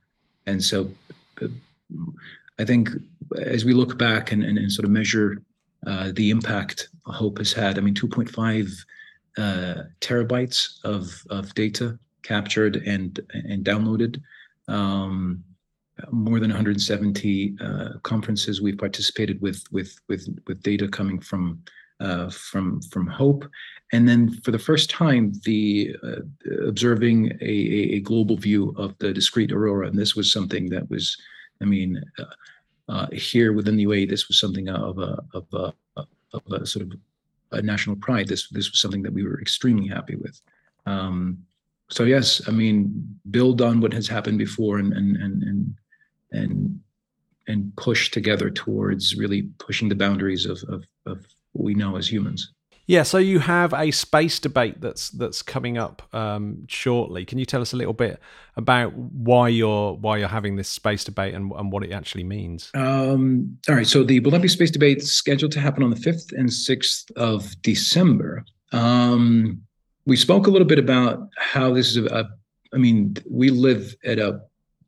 and 0.45 0.63
so 0.63 0.89
uh, 1.41 1.47
I 2.59 2.65
think 2.65 2.89
as 3.41 3.65
we 3.65 3.73
look 3.73 3.97
back 3.97 4.31
and, 4.31 4.43
and, 4.43 4.57
and 4.57 4.71
sort 4.71 4.85
of 4.85 4.91
measure 4.91 5.41
uh, 5.85 6.11
the 6.13 6.29
impact 6.29 6.89
Hope 7.05 7.37
has 7.37 7.53
had, 7.53 7.77
I 7.77 7.81
mean, 7.81 7.93
2.5 7.93 8.85
uh, 9.37 9.83
terabytes 10.01 10.83
of, 10.83 11.23
of 11.29 11.53
data 11.55 11.97
captured 12.23 12.77
and 12.77 13.19
and 13.33 13.63
downloaded. 13.63 14.21
Um, 14.67 15.43
more 16.11 16.39
than 16.39 16.49
170 16.49 17.55
uh, 17.61 17.89
conferences 18.03 18.61
we've 18.61 18.77
participated 18.77 19.39
with 19.41 19.63
with 19.71 19.97
with 20.09 20.27
with 20.47 20.61
data 20.61 20.87
coming 20.87 21.19
from 21.19 21.61
uh, 22.01 22.29
from 22.29 22.81
from 22.81 23.07
Hope, 23.07 23.45
and 23.93 24.07
then 24.07 24.41
for 24.41 24.51
the 24.51 24.59
first 24.59 24.89
time, 24.89 25.31
the 25.45 25.95
uh, 26.03 26.67
observing 26.67 27.31
a, 27.41 27.95
a, 27.95 27.99
global 28.01 28.35
view 28.35 28.73
of 28.77 28.97
the 28.97 29.13
discrete 29.13 29.53
aurora, 29.53 29.87
and 29.87 29.97
this 29.97 30.13
was 30.13 30.33
something 30.33 30.69
that 30.71 30.89
was, 30.89 31.15
I 31.61 31.65
mean, 31.65 32.03
uh, 32.19 32.91
uh, 32.91 33.07
here 33.13 33.53
within 33.53 33.77
the 33.77 33.85
UAE, 33.85 34.09
this 34.09 34.27
was 34.27 34.37
something 34.37 34.67
of 34.67 34.99
a 34.99 35.23
of 35.33 35.45
a, 35.53 35.73
of 36.33 36.41
a 36.51 36.65
sort 36.65 36.83
of 36.83 36.93
a 37.57 37.61
national 37.61 37.95
pride. 37.95 38.27
This 38.27 38.47
this 38.49 38.71
was 38.71 38.79
something 38.79 39.03
that 39.03 39.13
we 39.13 39.23
were 39.23 39.41
extremely 39.41 39.87
happy 39.87 40.15
with. 40.15 40.39
Um, 40.85 41.39
so 41.89 42.03
yes, 42.03 42.41
I 42.47 42.51
mean, 42.51 43.19
build 43.29 43.61
on 43.61 43.79
what 43.79 43.93
has 43.93 44.07
happened 44.07 44.37
before 44.37 44.79
and 44.79 44.93
and 44.93 45.17
and 45.17 45.43
and 45.43 45.75
and, 46.31 46.79
and 47.47 47.75
push 47.75 48.11
together 48.11 48.49
towards 48.49 49.15
really 49.15 49.43
pushing 49.59 49.89
the 49.89 49.95
boundaries 49.95 50.45
of, 50.45 50.63
of 50.67 50.85
of 51.05 51.25
what 51.53 51.65
we 51.65 51.75
know 51.75 51.95
as 51.95 52.11
humans. 52.11 52.51
Yeah, 52.87 53.01
so 53.01 53.17
you 53.17 53.39
have 53.39 53.73
a 53.73 53.89
space 53.91 54.39
debate 54.39 54.79
that's 54.79 55.09
that's 55.09 55.41
coming 55.41 55.77
up 55.77 56.03
um, 56.13 56.65
shortly. 56.67 57.25
Can 57.25 57.39
you 57.39 57.45
tell 57.45 57.61
us 57.61 57.73
a 57.73 57.75
little 57.75 57.93
bit 57.93 58.19
about 58.55 58.93
why 58.93 59.47
you're 59.47 59.93
why 59.93 60.17
you're 60.17 60.27
having 60.27 60.55
this 60.55 60.69
space 60.69 61.03
debate 61.03 61.33
and, 61.33 61.51
and 61.53 61.71
what 61.71 61.83
it 61.83 61.91
actually 61.91 62.23
means? 62.23 62.69
Um, 62.75 63.57
all 63.67 63.75
right, 63.75 63.87
so 63.87 64.03
the 64.03 64.21
Dhabi 64.21 64.49
space 64.49 64.69
debate 64.69 64.99
is 64.99 65.11
scheduled 65.11 65.51
to 65.53 65.59
happen 65.59 65.81
on 65.81 65.89
the 65.89 65.95
fifth 65.95 66.31
and 66.31 66.51
sixth 66.51 67.09
of 67.15 67.59
December. 67.63 68.45
Um, 68.71 69.61
we 70.05 70.15
spoke 70.15 70.45
a 70.45 70.51
little 70.51 70.67
bit 70.67 70.77
about 70.79 71.29
how 71.37 71.73
this 71.73 71.89
is 71.89 71.97
a, 71.97 72.05
a 72.05 72.29
I 72.73 72.77
mean, 72.77 73.17
we 73.29 73.49
live 73.49 73.95
at 74.05 74.19
a 74.19 74.39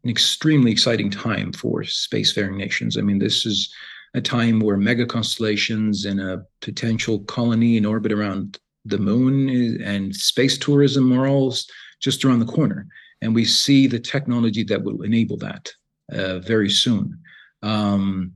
an 0.03 0.11
extremely 0.11 0.71
exciting 0.71 1.09
time 1.09 1.51
for 1.51 1.81
spacefaring 1.81 2.55
nations. 2.55 2.95
I 2.95 3.01
mean, 3.01 3.17
this 3.17 3.45
is 3.45 3.73
a 4.13 4.21
time 4.21 4.59
where 4.59 4.77
mega 4.77 5.05
constellations 5.05 6.05
and 6.05 6.19
a 6.19 6.43
potential 6.61 7.19
colony 7.25 7.77
in 7.77 7.85
orbit 7.85 8.11
around 8.11 8.59
the 8.85 8.97
moon 8.97 9.81
and 9.81 10.15
space 10.15 10.57
tourism 10.57 11.17
are 11.17 11.27
all 11.27 11.53
just 11.99 12.23
around 12.23 12.39
the 12.39 12.45
corner. 12.45 12.87
And 13.21 13.35
we 13.35 13.45
see 13.45 13.87
the 13.87 13.99
technology 13.99 14.63
that 14.65 14.83
will 14.83 15.01
enable 15.01 15.37
that 15.37 15.71
uh, 16.11 16.39
very 16.39 16.69
soon. 16.69 17.19
Um, 17.63 18.33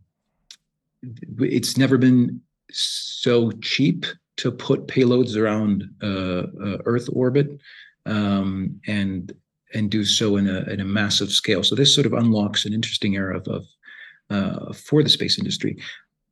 it's 1.39 1.77
never 1.77 1.97
been 1.97 2.41
so 2.71 3.51
cheap 3.61 4.05
to 4.37 4.51
put 4.51 4.87
payloads 4.87 5.37
around 5.37 5.83
uh, 6.01 6.47
uh, 6.63 6.77
Earth 6.85 7.09
orbit 7.13 7.59
um, 8.05 8.79
and 8.87 9.33
and 9.73 9.89
do 9.89 10.03
so 10.03 10.35
in 10.35 10.49
a, 10.49 10.63
in 10.63 10.81
a 10.81 10.85
massive 10.85 11.31
scale. 11.31 11.63
So 11.63 11.75
this 11.75 11.95
sort 11.95 12.05
of 12.05 12.11
unlocks 12.11 12.65
an 12.65 12.73
interesting 12.73 13.15
era 13.15 13.37
of, 13.37 13.47
of 13.47 13.65
uh, 14.29 14.73
for 14.73 15.03
the 15.03 15.09
space 15.09 15.37
industry. 15.37 15.77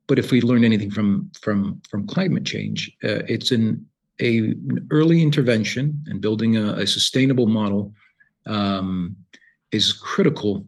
But 0.06 0.18
if 0.18 0.30
we 0.30 0.40
learn 0.40 0.64
anything 0.64 0.90
from 0.90 1.30
from 1.40 1.80
from 1.88 2.06
climate 2.06 2.44
change, 2.44 2.90
uh, 3.04 3.22
it's 3.28 3.50
an 3.50 3.86
a, 4.20 4.38
an 4.38 4.86
early 4.90 5.22
intervention 5.22 6.02
and 6.06 6.20
building 6.20 6.56
a, 6.56 6.72
a 6.74 6.86
sustainable 6.86 7.46
model 7.46 7.94
um, 8.46 9.16
is 9.72 9.92
critical 9.92 10.66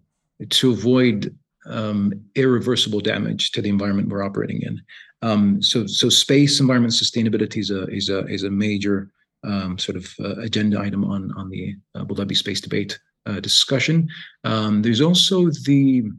to 0.49 0.73
avoid 0.73 1.37
um, 1.67 2.13
irreversible 2.35 3.01
damage 3.01 3.53
to 3.53 3.63
the 3.63 3.69
environment 3.69 4.09
we're 4.09 4.23
operating 4.23 4.63
in. 4.63 4.81
Um, 5.23 5.63
so, 5.63 5.87
so 5.87 6.09
space 6.09 6.59
environment 6.59 6.95
sustainability 6.95 7.59
is 7.59 7.71
a 7.71 7.87
is 7.87 8.09
a 8.09 8.27
is 8.27 8.43
a 8.43 8.51
major 8.51 9.11
um, 9.45 9.79
sort 9.79 9.97
of 9.97 10.13
uh, 10.21 10.41
agenda 10.41 10.81
item 10.81 11.05
on 11.05 11.33
on 11.37 11.49
the 11.49 11.77
Abu 11.97 12.15
Dhabi 12.15 12.37
space 12.37 12.61
debate 12.61 12.99
uh, 13.27 13.39
discussion. 13.39 14.09
Um, 14.43 14.83
there's 14.83 15.01
also 15.01 15.51
the 15.65 16.11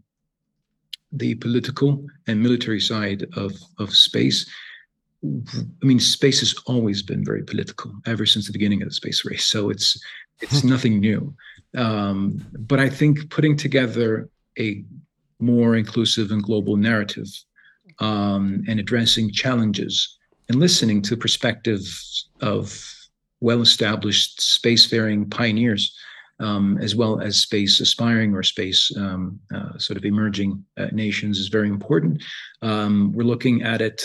the 1.15 1.35
political 1.35 2.05
and 2.27 2.41
military 2.41 2.79
side 2.79 3.25
of, 3.35 3.53
of 3.79 3.95
space. 3.95 4.49
I 5.23 5.85
mean, 5.85 5.99
space 5.99 6.39
has 6.41 6.55
always 6.65 7.01
been 7.01 7.23
very 7.23 7.43
political 7.43 7.93
ever 8.05 8.25
since 8.25 8.47
the 8.47 8.53
beginning 8.53 8.81
of 8.81 8.89
the 8.89 8.93
space 8.93 9.23
race. 9.23 9.45
So 9.45 9.69
it's 9.69 9.97
it's 10.41 10.63
nothing 10.75 10.99
new. 10.99 11.33
Um, 11.77 12.45
but 12.59 12.79
I 12.79 12.89
think 12.89 13.29
putting 13.29 13.55
together 13.55 14.29
a 14.59 14.83
more 15.39 15.75
inclusive 15.75 16.31
and 16.31 16.43
global 16.43 16.77
narrative 16.77 17.27
um, 17.99 18.63
and 18.67 18.79
addressing 18.79 19.31
challenges 19.31 20.17
and 20.49 20.59
listening 20.59 21.01
to 21.03 21.17
perspectives 21.17 22.29
of 22.41 22.93
well-established 23.39 24.39
spacefaring 24.39 25.29
pioneers 25.29 25.95
um, 26.39 26.77
as 26.79 26.95
well 26.95 27.19
as 27.19 27.37
space 27.37 27.79
aspiring 27.79 28.33
or 28.33 28.43
space 28.43 28.91
um, 28.97 29.39
uh, 29.53 29.77
sort 29.77 29.97
of 29.97 30.05
emerging 30.05 30.63
uh, 30.77 30.87
nations 30.91 31.39
is 31.39 31.47
very 31.47 31.69
important. 31.69 32.23
Um, 32.61 33.11
we're 33.13 33.23
looking 33.23 33.63
at 33.63 33.81
it 33.81 34.03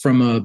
from 0.00 0.22
a 0.22 0.44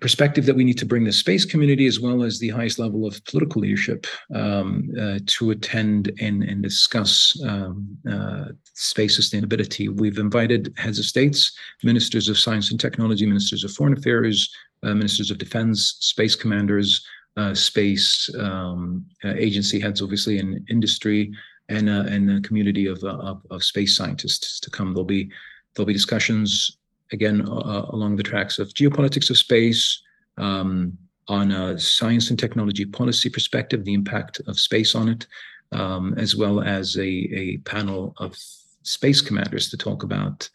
perspective 0.00 0.44
that 0.44 0.54
we 0.54 0.64
need 0.64 0.76
to 0.76 0.84
bring 0.84 1.04
the 1.04 1.12
space 1.12 1.46
community 1.46 1.86
as 1.86 1.98
well 1.98 2.22
as 2.22 2.38
the 2.38 2.50
highest 2.50 2.78
level 2.78 3.06
of 3.06 3.24
political 3.24 3.62
leadership 3.62 4.06
um, 4.34 4.90
uh, 5.00 5.18
to 5.24 5.50
attend 5.50 6.12
and, 6.20 6.42
and 6.42 6.62
discuss 6.62 7.34
um, 7.44 7.96
uh, 8.10 8.46
space 8.74 9.18
sustainability. 9.18 9.88
We've 9.88 10.18
invited 10.18 10.74
heads 10.76 10.98
of 10.98 11.06
states, 11.06 11.56
ministers 11.82 12.28
of 12.28 12.38
science 12.38 12.70
and 12.70 12.78
technology, 12.78 13.24
ministers 13.24 13.64
of 13.64 13.72
foreign 13.72 13.96
affairs, 13.96 14.54
uh, 14.82 14.92
ministers 14.92 15.30
of 15.30 15.38
defense, 15.38 15.96
space 16.00 16.34
commanders, 16.34 17.02
uh, 17.36 17.54
space 17.54 18.30
um, 18.38 19.04
uh, 19.24 19.34
agency 19.36 19.78
heads, 19.78 20.02
obviously, 20.02 20.38
in 20.38 20.64
industry 20.68 21.32
and 21.68 21.88
uh, 21.88 22.04
and 22.08 22.30
a 22.30 22.40
community 22.40 22.86
of, 22.86 23.02
of, 23.04 23.42
of 23.50 23.62
space 23.62 23.96
scientists 23.96 24.60
to 24.60 24.70
come. 24.70 24.92
There'll 24.92 25.04
be 25.04 25.30
there'll 25.74 25.86
be 25.86 25.92
discussions 25.92 26.78
again 27.12 27.40
along 27.42 28.16
the 28.16 28.22
tracks 28.22 28.58
of 28.58 28.74
geopolitics 28.74 29.30
of 29.30 29.38
space, 29.38 30.02
um, 30.38 30.96
on 31.28 31.52
a 31.52 31.78
science 31.78 32.30
and 32.30 32.38
technology 32.38 32.84
policy 32.84 33.28
perspective, 33.28 33.84
the 33.84 33.94
impact 33.94 34.40
of 34.46 34.58
space 34.58 34.94
on 34.94 35.08
it, 35.08 35.26
um, 35.72 36.14
as 36.16 36.36
well 36.36 36.60
as 36.60 36.96
a, 36.96 37.02
a 37.02 37.56
panel 37.58 38.14
of 38.18 38.36
space 38.82 39.20
commanders 39.20 39.68
to 39.70 39.76
talk 39.76 40.02
about 40.02 40.48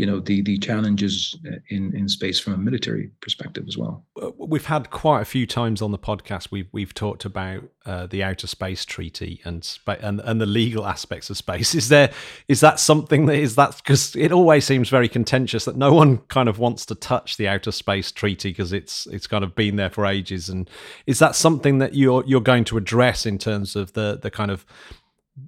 you 0.00 0.06
know 0.06 0.18
the 0.18 0.40
the 0.40 0.56
challenges 0.56 1.36
in 1.68 1.94
in 1.94 2.08
space 2.08 2.40
from 2.40 2.54
a 2.54 2.56
military 2.56 3.10
perspective 3.20 3.64
as 3.68 3.76
well. 3.76 4.02
We've 4.38 4.64
had 4.64 4.90
quite 4.90 5.20
a 5.20 5.26
few 5.26 5.46
times 5.46 5.82
on 5.82 5.90
the 5.90 5.98
podcast. 5.98 6.50
We've 6.50 6.68
we've 6.72 6.94
talked 6.94 7.26
about 7.26 7.64
uh, 7.84 8.06
the 8.06 8.24
Outer 8.24 8.46
Space 8.46 8.86
Treaty 8.86 9.42
and 9.44 9.78
and 9.86 10.20
and 10.20 10.40
the 10.40 10.46
legal 10.46 10.86
aspects 10.86 11.28
of 11.28 11.36
space. 11.36 11.74
Is 11.74 11.90
there 11.90 12.10
is 12.48 12.60
that 12.60 12.80
something 12.80 13.26
that 13.26 13.36
is 13.36 13.56
that 13.56 13.76
because 13.76 14.16
it 14.16 14.32
always 14.32 14.64
seems 14.64 14.88
very 14.88 15.08
contentious 15.08 15.66
that 15.66 15.76
no 15.76 15.92
one 15.92 16.18
kind 16.28 16.48
of 16.48 16.58
wants 16.58 16.86
to 16.86 16.94
touch 16.94 17.36
the 17.36 17.46
Outer 17.46 17.70
Space 17.70 18.10
Treaty 18.10 18.52
because 18.52 18.72
it's 18.72 19.06
it's 19.08 19.26
kind 19.26 19.44
of 19.44 19.54
been 19.54 19.76
there 19.76 19.90
for 19.90 20.06
ages. 20.06 20.48
And 20.48 20.70
is 21.06 21.18
that 21.18 21.36
something 21.36 21.76
that 21.76 21.94
you're 21.94 22.24
you're 22.26 22.40
going 22.40 22.64
to 22.64 22.78
address 22.78 23.26
in 23.26 23.36
terms 23.36 23.76
of 23.76 23.92
the 23.92 24.18
the 24.20 24.30
kind 24.30 24.50
of 24.50 24.64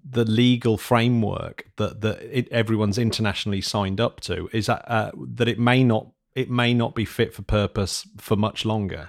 the 0.08 0.24
legal 0.24 0.76
framework 0.78 1.66
that 1.76 2.00
that 2.00 2.20
it, 2.30 2.48
everyone's 2.50 2.98
internationally 2.98 3.60
signed 3.60 4.00
up 4.00 4.20
to 4.20 4.48
is 4.52 4.66
that 4.66 4.84
uh, 4.90 5.10
that 5.16 5.48
it 5.48 5.58
may 5.58 5.82
not 5.84 6.08
it 6.34 6.50
may 6.50 6.72
not 6.74 6.94
be 6.94 7.04
fit 7.04 7.34
for 7.34 7.42
purpose 7.42 8.06
for 8.18 8.36
much 8.36 8.64
longer. 8.64 9.08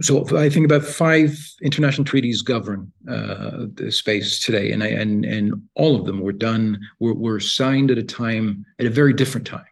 So 0.00 0.24
I 0.36 0.48
think 0.48 0.64
about 0.64 0.84
five 0.84 1.36
international 1.62 2.04
treaties 2.04 2.42
govern 2.42 2.90
uh, 3.08 3.66
the 3.74 3.90
space 3.90 4.42
today, 4.42 4.72
and 4.72 4.82
I, 4.82 4.88
and 4.88 5.24
and 5.24 5.62
all 5.74 5.96
of 5.96 6.06
them 6.06 6.20
were 6.20 6.32
done 6.32 6.80
were, 7.00 7.14
were 7.14 7.40
signed 7.40 7.90
at 7.90 7.98
a 7.98 8.02
time 8.02 8.64
at 8.78 8.86
a 8.86 8.90
very 8.90 9.12
different 9.12 9.46
time. 9.46 9.66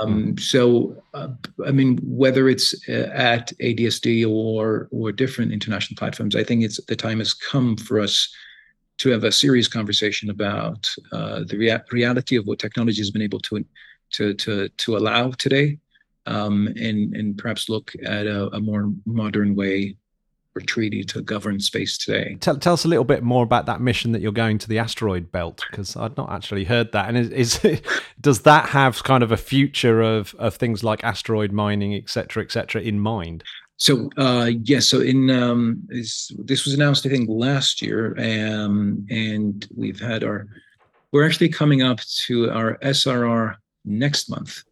Um, 0.00 0.22
hmm. 0.22 0.36
so, 0.38 1.02
uh, 1.12 1.28
I 1.66 1.72
mean, 1.72 1.98
whether 2.02 2.48
it's 2.48 2.74
uh, 2.88 3.10
at 3.12 3.52
ADSD 3.60 4.26
or 4.28 4.88
or 4.90 5.12
different 5.12 5.52
international 5.52 5.96
platforms, 5.98 6.34
I 6.36 6.44
think 6.44 6.62
it's 6.62 6.82
the 6.86 6.96
time 6.96 7.18
has 7.18 7.34
come 7.34 7.76
for 7.76 8.00
us 8.00 8.32
to 8.98 9.10
have 9.10 9.24
a 9.24 9.32
serious 9.32 9.68
conversation 9.68 10.30
about 10.30 10.88
uh, 11.12 11.44
the 11.46 11.56
rea- 11.56 11.82
reality 11.90 12.36
of 12.36 12.46
what 12.46 12.58
technology 12.58 13.00
has 13.00 13.10
been 13.10 13.22
able 13.22 13.40
to 13.40 13.64
to 14.12 14.34
to 14.34 14.68
to 14.68 14.96
allow 14.96 15.30
today, 15.32 15.78
um, 16.26 16.68
and 16.76 17.14
and 17.14 17.36
perhaps 17.36 17.68
look 17.68 17.92
at 18.04 18.26
a, 18.26 18.48
a, 18.54 18.60
more 18.60 18.92
modern 19.06 19.54
way 19.54 19.96
or 20.56 20.60
treaty 20.60 21.02
to 21.02 21.20
govern 21.20 21.58
space 21.58 21.98
today. 21.98 22.36
Tell, 22.40 22.56
tell 22.56 22.74
us 22.74 22.84
a 22.84 22.88
little 22.88 23.04
bit 23.04 23.24
more 23.24 23.42
about 23.42 23.66
that 23.66 23.80
mission 23.80 24.12
that 24.12 24.22
you're 24.22 24.30
going 24.30 24.58
to 24.58 24.68
the 24.68 24.78
asteroid 24.78 25.32
belt 25.32 25.64
because 25.68 25.96
I'd 25.96 26.16
not 26.16 26.30
actually 26.30 26.62
heard 26.62 26.92
that. 26.92 27.08
And 27.08 27.18
is, 27.18 27.58
is 27.60 27.82
does 28.20 28.42
that 28.42 28.68
have 28.68 29.02
kind 29.02 29.24
of 29.24 29.32
a 29.32 29.36
future 29.36 30.00
of 30.00 30.34
of 30.38 30.54
things 30.54 30.84
like 30.84 31.02
asteroid 31.02 31.50
mining, 31.50 31.94
etc., 31.94 32.22
cetera, 32.22 32.42
et 32.44 32.52
cetera, 32.52 32.82
in 32.82 33.00
mind? 33.00 33.42
So 33.76 34.08
uh, 34.16 34.50
yes, 34.50 34.68
yeah, 34.68 34.80
so 34.80 35.00
in 35.00 35.30
um, 35.30 35.82
this, 35.86 36.32
this 36.38 36.64
was 36.64 36.74
announced 36.74 37.06
I 37.06 37.08
think 37.08 37.28
last 37.28 37.82
year, 37.82 38.14
um, 38.18 39.04
and 39.10 39.66
we've 39.74 40.00
had 40.00 40.22
our 40.22 40.46
we're 41.12 41.26
actually 41.26 41.48
coming 41.48 41.82
up 41.82 42.00
to 42.26 42.50
our 42.50 42.76
SRR 42.78 43.56
next 43.84 44.28
month. 44.28 44.62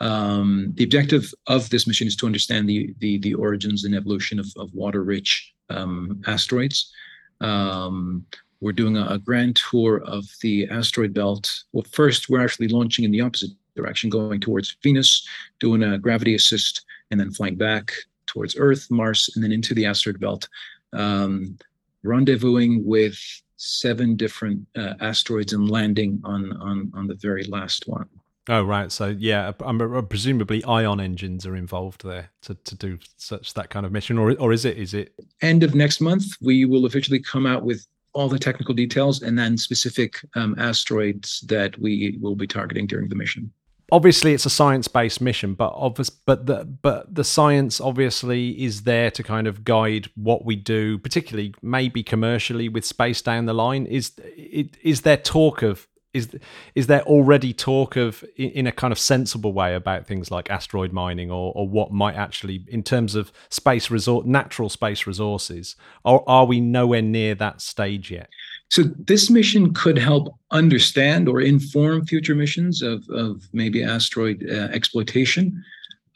Um, 0.00 0.72
the 0.76 0.84
objective 0.84 1.32
of 1.48 1.70
this 1.70 1.86
mission 1.86 2.06
is 2.06 2.16
to 2.16 2.26
understand 2.26 2.68
the 2.68 2.94
the, 2.98 3.18
the 3.18 3.34
origins 3.34 3.84
and 3.84 3.94
evolution 3.94 4.38
of, 4.38 4.46
of 4.56 4.74
water-rich 4.74 5.54
um, 5.70 6.22
asteroids. 6.26 6.92
Um, 7.40 8.26
we're 8.60 8.72
doing 8.72 8.96
a, 8.96 9.06
a, 9.06 9.18
grand 9.18 9.54
tour 9.54 10.02
of 10.04 10.24
the 10.42 10.68
asteroid 10.68 11.14
belt. 11.14 11.52
Well, 11.72 11.86
first 11.92 12.28
we're 12.28 12.42
actually 12.42 12.66
launching 12.66 13.04
in 13.04 13.12
the 13.12 13.20
opposite 13.20 13.50
direction, 13.76 14.10
going 14.10 14.40
towards 14.40 14.76
Venus, 14.82 15.24
doing 15.60 15.84
a 15.84 15.96
gravity 15.96 16.34
assist, 16.34 16.84
and 17.12 17.20
then 17.20 17.30
flying 17.30 17.54
back 17.54 17.92
towards 18.38 18.56
Earth, 18.56 18.88
Mars, 18.88 19.28
and 19.34 19.42
then 19.42 19.50
into 19.50 19.74
the 19.74 19.84
asteroid 19.84 20.20
belt, 20.20 20.48
um, 20.92 21.58
rendezvousing 22.04 22.84
with 22.84 23.18
seven 23.56 24.14
different 24.14 24.64
uh, 24.76 24.94
asteroids 25.00 25.52
and 25.52 25.68
landing 25.68 26.20
on, 26.22 26.52
on 26.58 26.92
on 26.94 27.08
the 27.08 27.16
very 27.16 27.42
last 27.44 27.88
one. 27.88 28.08
Oh 28.48 28.62
right, 28.62 28.92
so 28.92 29.08
yeah, 29.08 29.52
I'm, 29.60 30.06
presumably 30.06 30.62
ion 30.64 31.00
engines 31.00 31.44
are 31.46 31.56
involved 31.56 32.04
there 32.04 32.30
to, 32.42 32.54
to 32.54 32.74
do 32.76 32.98
such 33.16 33.54
that 33.54 33.70
kind 33.70 33.84
of 33.84 33.90
mission, 33.90 34.18
or 34.18 34.36
or 34.38 34.52
is 34.52 34.64
it 34.64 34.78
is 34.78 34.94
it 34.94 35.12
end 35.42 35.64
of 35.64 35.74
next 35.74 36.00
month? 36.00 36.24
We 36.40 36.64
will 36.64 36.86
officially 36.86 37.20
come 37.20 37.44
out 37.44 37.64
with 37.64 37.84
all 38.12 38.28
the 38.28 38.38
technical 38.38 38.74
details 38.74 39.22
and 39.22 39.36
then 39.36 39.58
specific 39.58 40.20
um, 40.34 40.54
asteroids 40.58 41.40
that 41.42 41.78
we 41.78 42.16
will 42.20 42.36
be 42.36 42.46
targeting 42.46 42.86
during 42.86 43.08
the 43.08 43.14
mission 43.16 43.52
obviously 43.90 44.34
it's 44.34 44.46
a 44.46 44.50
science-based 44.50 45.20
mission 45.20 45.54
but 45.54 45.72
obvious 45.74 46.10
but 46.10 46.46
the 46.46 46.64
but 46.64 47.14
the 47.14 47.24
science 47.24 47.80
obviously 47.80 48.50
is 48.62 48.82
there 48.82 49.10
to 49.10 49.22
kind 49.22 49.46
of 49.46 49.64
guide 49.64 50.08
what 50.14 50.44
we 50.44 50.56
do 50.56 50.98
particularly 50.98 51.54
maybe 51.62 52.02
commercially 52.02 52.68
with 52.68 52.84
space 52.84 53.22
down 53.22 53.46
the 53.46 53.54
line. 53.54 53.86
Is 53.86 54.12
is 54.36 55.02
there 55.02 55.16
talk 55.16 55.62
of 55.62 55.86
is 56.14 56.30
is 56.74 56.86
there 56.86 57.02
already 57.02 57.52
talk 57.52 57.96
of 57.96 58.24
in 58.36 58.66
a 58.66 58.72
kind 58.72 58.92
of 58.92 58.98
sensible 58.98 59.52
way 59.52 59.74
about 59.74 60.06
things 60.06 60.30
like 60.30 60.50
asteroid 60.50 60.92
mining 60.92 61.30
or 61.30 61.52
or 61.54 61.68
what 61.68 61.92
might 61.92 62.16
actually 62.16 62.64
in 62.68 62.82
terms 62.82 63.14
of 63.14 63.30
space 63.50 63.90
resort 63.90 64.26
natural 64.26 64.68
space 64.68 65.06
resources 65.06 65.76
or 66.04 66.28
are 66.28 66.46
we 66.46 66.60
nowhere 66.60 67.02
near 67.02 67.34
that 67.34 67.60
stage 67.60 68.10
yet 68.10 68.30
so 68.70 68.82
this 68.82 69.30
mission 69.30 69.72
could 69.72 69.98
help 69.98 70.34
understand 70.50 71.28
or 71.28 71.40
inform 71.40 72.04
future 72.04 72.34
missions 72.34 72.82
of, 72.82 73.08
of 73.08 73.42
maybe 73.52 73.82
asteroid 73.82 74.46
uh, 74.48 74.68
exploitation. 74.72 75.64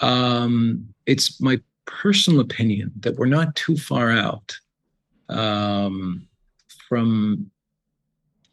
Um, 0.01 0.87
it's 1.07 1.41
my 1.41 1.61
personal 1.87 2.41
opinion 2.41 2.93
that 3.01 3.17
we're 3.17 3.27
not 3.27 3.55
too 3.57 3.77
far 3.77 4.11
out 4.11 4.55
um, 5.31 6.27
from 6.89 7.51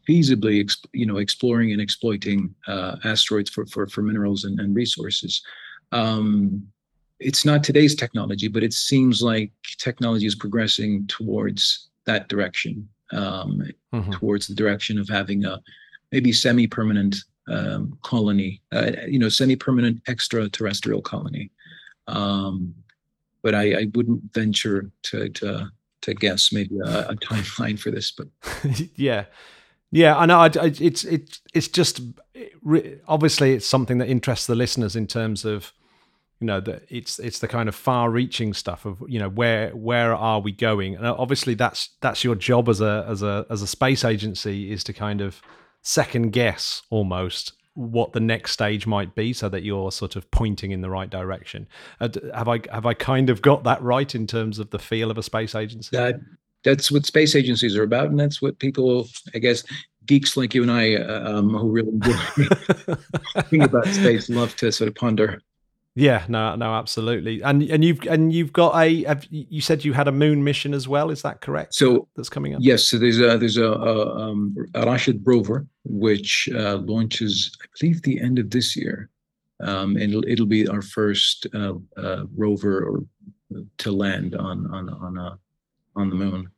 feasibly, 0.08 0.74
you 0.92 1.04
know, 1.04 1.18
exploring 1.18 1.72
and 1.72 1.80
exploiting 1.80 2.54
uh, 2.66 2.96
asteroids 3.04 3.50
for, 3.50 3.66
for, 3.66 3.86
for 3.86 4.00
minerals 4.00 4.44
and, 4.44 4.58
and 4.60 4.74
resources. 4.74 5.42
Um, 5.92 6.66
it's 7.18 7.44
not 7.44 7.62
today's 7.62 7.94
technology, 7.94 8.48
but 8.48 8.62
it 8.62 8.72
seems 8.72 9.20
like 9.20 9.52
technology 9.76 10.24
is 10.24 10.34
progressing 10.34 11.06
towards 11.06 11.90
that 12.06 12.28
direction 12.28 12.88
um, 13.12 13.62
mm-hmm. 13.92 14.10
towards 14.12 14.46
the 14.46 14.54
direction 14.54 14.98
of 14.98 15.08
having 15.08 15.44
a 15.44 15.60
maybe 16.12 16.32
semi-permanent 16.32 17.16
um, 17.48 17.98
colony, 18.02 18.60
uh, 18.72 18.92
you 19.06 19.18
know, 19.18 19.28
semi-permanent 19.28 20.00
extraterrestrial 20.08 21.02
colony. 21.02 21.50
Um, 22.06 22.74
but 23.42 23.54
I, 23.54 23.72
I, 23.72 23.86
wouldn't 23.94 24.32
venture 24.34 24.90
to 25.04 25.28
to, 25.28 25.70
to 26.02 26.14
guess 26.14 26.52
maybe 26.52 26.78
a, 26.84 27.10
a 27.10 27.16
timeline 27.16 27.78
for 27.78 27.90
this. 27.90 28.10
But 28.12 28.28
yeah, 28.96 29.26
yeah, 29.90 30.16
I 30.16 30.26
know. 30.26 30.38
I, 30.38 30.46
I, 30.46 30.66
it's 30.80 31.04
it's 31.04 31.40
it's 31.54 31.68
just 31.68 32.00
obviously 33.06 33.54
it's 33.54 33.66
something 33.66 33.98
that 33.98 34.08
interests 34.08 34.46
the 34.46 34.54
listeners 34.54 34.96
in 34.96 35.06
terms 35.06 35.44
of 35.44 35.72
you 36.40 36.46
know 36.46 36.60
that 36.60 36.82
it's 36.88 37.18
it's 37.18 37.38
the 37.38 37.48
kind 37.48 37.68
of 37.68 37.74
far 37.74 38.10
reaching 38.10 38.54
stuff 38.54 38.86
of 38.86 39.02
you 39.06 39.18
know 39.18 39.28
where 39.28 39.70
where 39.70 40.14
are 40.14 40.40
we 40.40 40.52
going? 40.52 40.96
And 40.96 41.06
obviously 41.06 41.54
that's 41.54 41.90
that's 42.00 42.24
your 42.24 42.34
job 42.34 42.68
as 42.68 42.80
a 42.80 43.04
as 43.06 43.22
a 43.22 43.46
as 43.50 43.60
a 43.62 43.66
space 43.66 44.04
agency 44.04 44.72
is 44.72 44.82
to 44.84 44.92
kind 44.92 45.20
of 45.20 45.42
second 45.82 46.32
guess 46.32 46.82
almost 46.90 47.52
what 47.74 48.12
the 48.12 48.20
next 48.20 48.52
stage 48.52 48.86
might 48.86 49.14
be 49.14 49.32
so 49.32 49.48
that 49.48 49.62
you're 49.62 49.92
sort 49.92 50.16
of 50.16 50.30
pointing 50.30 50.70
in 50.70 50.80
the 50.80 50.90
right 50.90 51.10
direction. 51.10 51.68
Uh, 52.00 52.08
have 52.34 52.48
i 52.48 52.60
have 52.72 52.86
i 52.86 52.94
kind 52.94 53.30
of 53.30 53.42
got 53.42 53.64
that 53.64 53.80
right 53.82 54.14
in 54.14 54.26
terms 54.26 54.58
of 54.58 54.70
the 54.70 54.78
feel 54.78 55.10
of 55.10 55.18
a 55.18 55.22
space 55.22 55.54
agency? 55.54 55.94
That, 55.96 56.20
that's 56.64 56.90
what 56.90 57.06
space 57.06 57.34
agencies 57.34 57.76
are 57.76 57.82
about 57.82 58.08
and 58.10 58.20
that's 58.20 58.42
what 58.42 58.58
people 58.58 59.08
i 59.34 59.38
guess 59.38 59.64
geeks 60.04 60.36
like 60.36 60.54
you 60.54 60.62
and 60.62 60.70
i 60.70 60.94
uh, 60.94 61.38
um, 61.38 61.50
who 61.50 61.70
really 61.70 61.92
think 63.44 63.62
about 63.62 63.86
space 63.86 64.28
love 64.28 64.54
to 64.56 64.70
sort 64.70 64.88
of 64.88 64.94
ponder 64.94 65.40
yeah, 65.96 66.24
no, 66.28 66.54
no, 66.54 66.74
absolutely. 66.74 67.42
And 67.42 67.62
and 67.64 67.84
you've 67.84 68.06
and 68.06 68.32
you've 68.32 68.52
got 68.52 68.80
a. 68.80 69.04
Have, 69.04 69.26
you 69.30 69.60
said 69.60 69.84
you 69.84 69.92
had 69.92 70.06
a 70.06 70.12
moon 70.12 70.44
mission 70.44 70.72
as 70.72 70.86
well. 70.86 71.10
Is 71.10 71.22
that 71.22 71.40
correct? 71.40 71.74
So 71.74 72.06
that's 72.14 72.28
coming 72.28 72.54
up. 72.54 72.60
Yes. 72.62 72.84
So 72.84 72.96
there's 72.96 73.18
a 73.18 73.36
there's 73.36 73.56
a, 73.56 73.72
a, 73.72 74.16
um, 74.16 74.54
Rashid 74.74 75.20
rover 75.24 75.66
which 75.84 76.48
uh, 76.54 76.76
launches, 76.76 77.56
I 77.60 77.66
believe, 77.78 78.02
the 78.02 78.20
end 78.20 78.38
of 78.38 78.50
this 78.50 78.76
year, 78.76 79.10
um, 79.60 79.96
and 79.96 80.10
it'll, 80.10 80.24
it'll 80.28 80.46
be 80.46 80.68
our 80.68 80.82
first 80.82 81.46
uh, 81.54 81.74
uh, 81.96 82.24
rover 82.36 82.84
or 82.84 83.04
to 83.78 83.90
land 83.90 84.36
on 84.36 84.72
on 84.72 84.90
on 84.90 85.18
a, 85.18 85.38
on 85.96 86.08
the 86.08 86.16
moon. 86.16 86.48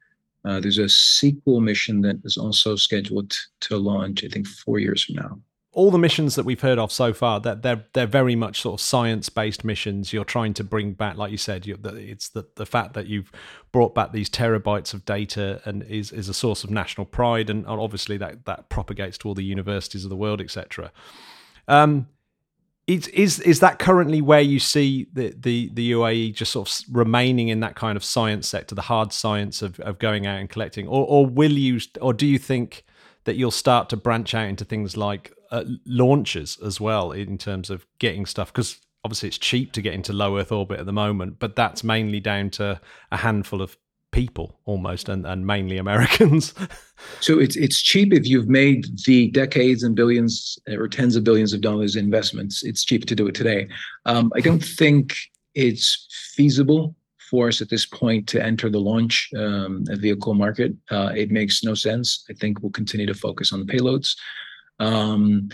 Uh, 0.44 0.60
there's 0.60 0.78
a 0.78 0.88
sequel 0.88 1.60
mission 1.60 2.02
that 2.02 2.16
is 2.24 2.36
also 2.36 2.74
scheduled 2.74 3.32
to 3.60 3.78
launch, 3.78 4.24
I 4.24 4.28
think, 4.28 4.46
four 4.46 4.80
years 4.80 5.04
from 5.04 5.14
now 5.14 5.40
all 5.72 5.90
the 5.90 5.98
missions 5.98 6.34
that 6.34 6.44
we've 6.44 6.60
heard 6.60 6.78
of 6.78 6.92
so 6.92 7.12
far 7.12 7.40
that 7.40 7.62
they're 7.62 7.84
they're 7.94 8.06
very 8.06 8.36
much 8.36 8.60
sort 8.60 8.80
of 8.80 8.84
science 8.84 9.28
based 9.28 9.64
missions. 9.64 10.12
You're 10.12 10.24
trying 10.24 10.54
to 10.54 10.64
bring 10.64 10.92
back 10.92 11.16
like 11.16 11.30
you 11.30 11.38
said 11.38 11.66
it's 11.66 12.28
the, 12.28 12.46
the 12.56 12.66
fact 12.66 12.94
that 12.94 13.06
you've 13.06 13.32
brought 13.72 13.94
back 13.94 14.12
these 14.12 14.28
terabytes 14.28 14.92
of 14.92 15.04
data 15.04 15.60
and 15.64 15.82
is 15.84 16.12
is 16.12 16.28
a 16.28 16.34
source 16.34 16.62
of 16.64 16.70
national 16.70 17.06
pride 17.06 17.48
and 17.48 17.66
obviously 17.66 18.16
that 18.18 18.44
that 18.44 18.68
propagates 18.68 19.18
to 19.18 19.28
all 19.28 19.34
the 19.34 19.44
universities 19.44 20.04
of 20.04 20.10
the 20.10 20.16
world 20.16 20.40
etc 20.40 20.92
um, 21.68 22.06
is 22.86 23.06
is 23.08 23.40
is 23.40 23.60
that 23.60 23.78
currently 23.78 24.20
where 24.20 24.40
you 24.40 24.58
see 24.58 25.06
the, 25.12 25.34
the 25.38 25.70
the 25.72 25.92
UAE 25.92 26.34
just 26.34 26.52
sort 26.52 26.68
of 26.68 26.84
remaining 26.94 27.48
in 27.48 27.60
that 27.60 27.76
kind 27.76 27.96
of 27.96 28.04
science 28.04 28.48
sector, 28.48 28.74
the 28.74 28.82
hard 28.82 29.12
science 29.12 29.62
of, 29.62 29.78
of 29.80 29.98
going 29.98 30.26
out 30.26 30.40
and 30.40 30.50
collecting, 30.50 30.88
or 30.88 31.06
or 31.06 31.26
will 31.26 31.52
you, 31.52 31.80
or 32.00 32.12
do 32.12 32.26
you 32.26 32.38
think 32.38 32.84
that 33.24 33.36
you'll 33.36 33.52
start 33.52 33.88
to 33.90 33.96
branch 33.96 34.34
out 34.34 34.48
into 34.48 34.64
things 34.64 34.96
like 34.96 35.32
uh, 35.52 35.64
launches 35.86 36.58
as 36.64 36.80
well 36.80 37.12
in 37.12 37.38
terms 37.38 37.70
of 37.70 37.86
getting 38.00 38.26
stuff? 38.26 38.52
Because 38.52 38.80
obviously 39.04 39.28
it's 39.28 39.38
cheap 39.38 39.72
to 39.72 39.82
get 39.82 39.94
into 39.94 40.12
low 40.12 40.38
Earth 40.38 40.50
orbit 40.50 40.80
at 40.80 40.86
the 40.86 40.92
moment, 40.92 41.38
but 41.38 41.54
that's 41.54 41.84
mainly 41.84 42.18
down 42.18 42.50
to 42.50 42.80
a 43.10 43.16
handful 43.16 43.62
of 43.62 43.76
people 44.10 44.58
almost 44.66 45.08
and, 45.08 45.26
and 45.26 45.46
mainly 45.46 45.78
Americans. 45.86 46.54
so 47.20 47.38
it's 47.38 47.56
it's 47.56 47.80
cheap 47.80 48.12
if 48.12 48.26
you've 48.26 48.48
made 48.48 48.86
the 49.06 49.30
decades 49.30 49.82
and 49.82 49.94
billions 49.94 50.58
or 50.68 50.88
tens 50.88 51.16
of 51.16 51.24
billions 51.24 51.52
of 51.52 51.60
dollars 51.60 51.96
investments. 51.96 52.62
It's 52.62 52.84
cheap 52.84 53.06
to 53.06 53.14
do 53.14 53.26
it 53.26 53.34
today. 53.34 53.68
Um, 54.06 54.32
I 54.36 54.40
don't 54.40 54.64
think 54.64 55.16
it's 55.54 56.06
feasible 56.34 56.94
for 57.30 57.48
us 57.48 57.62
at 57.62 57.70
this 57.70 57.86
point 57.86 58.28
to 58.28 58.42
enter 58.42 58.68
the 58.68 58.78
launch 58.78 59.30
um, 59.36 59.84
vehicle 59.88 60.34
market. 60.34 60.74
Uh, 60.90 61.12
it 61.16 61.30
makes 61.30 61.64
no 61.64 61.74
sense. 61.74 62.26
I 62.28 62.34
think 62.34 62.62
we'll 62.62 62.72
continue 62.72 63.06
to 63.06 63.14
focus 63.14 63.52
on 63.52 63.60
the 63.60 63.72
payloads. 63.72 64.14
Um, 64.82 65.48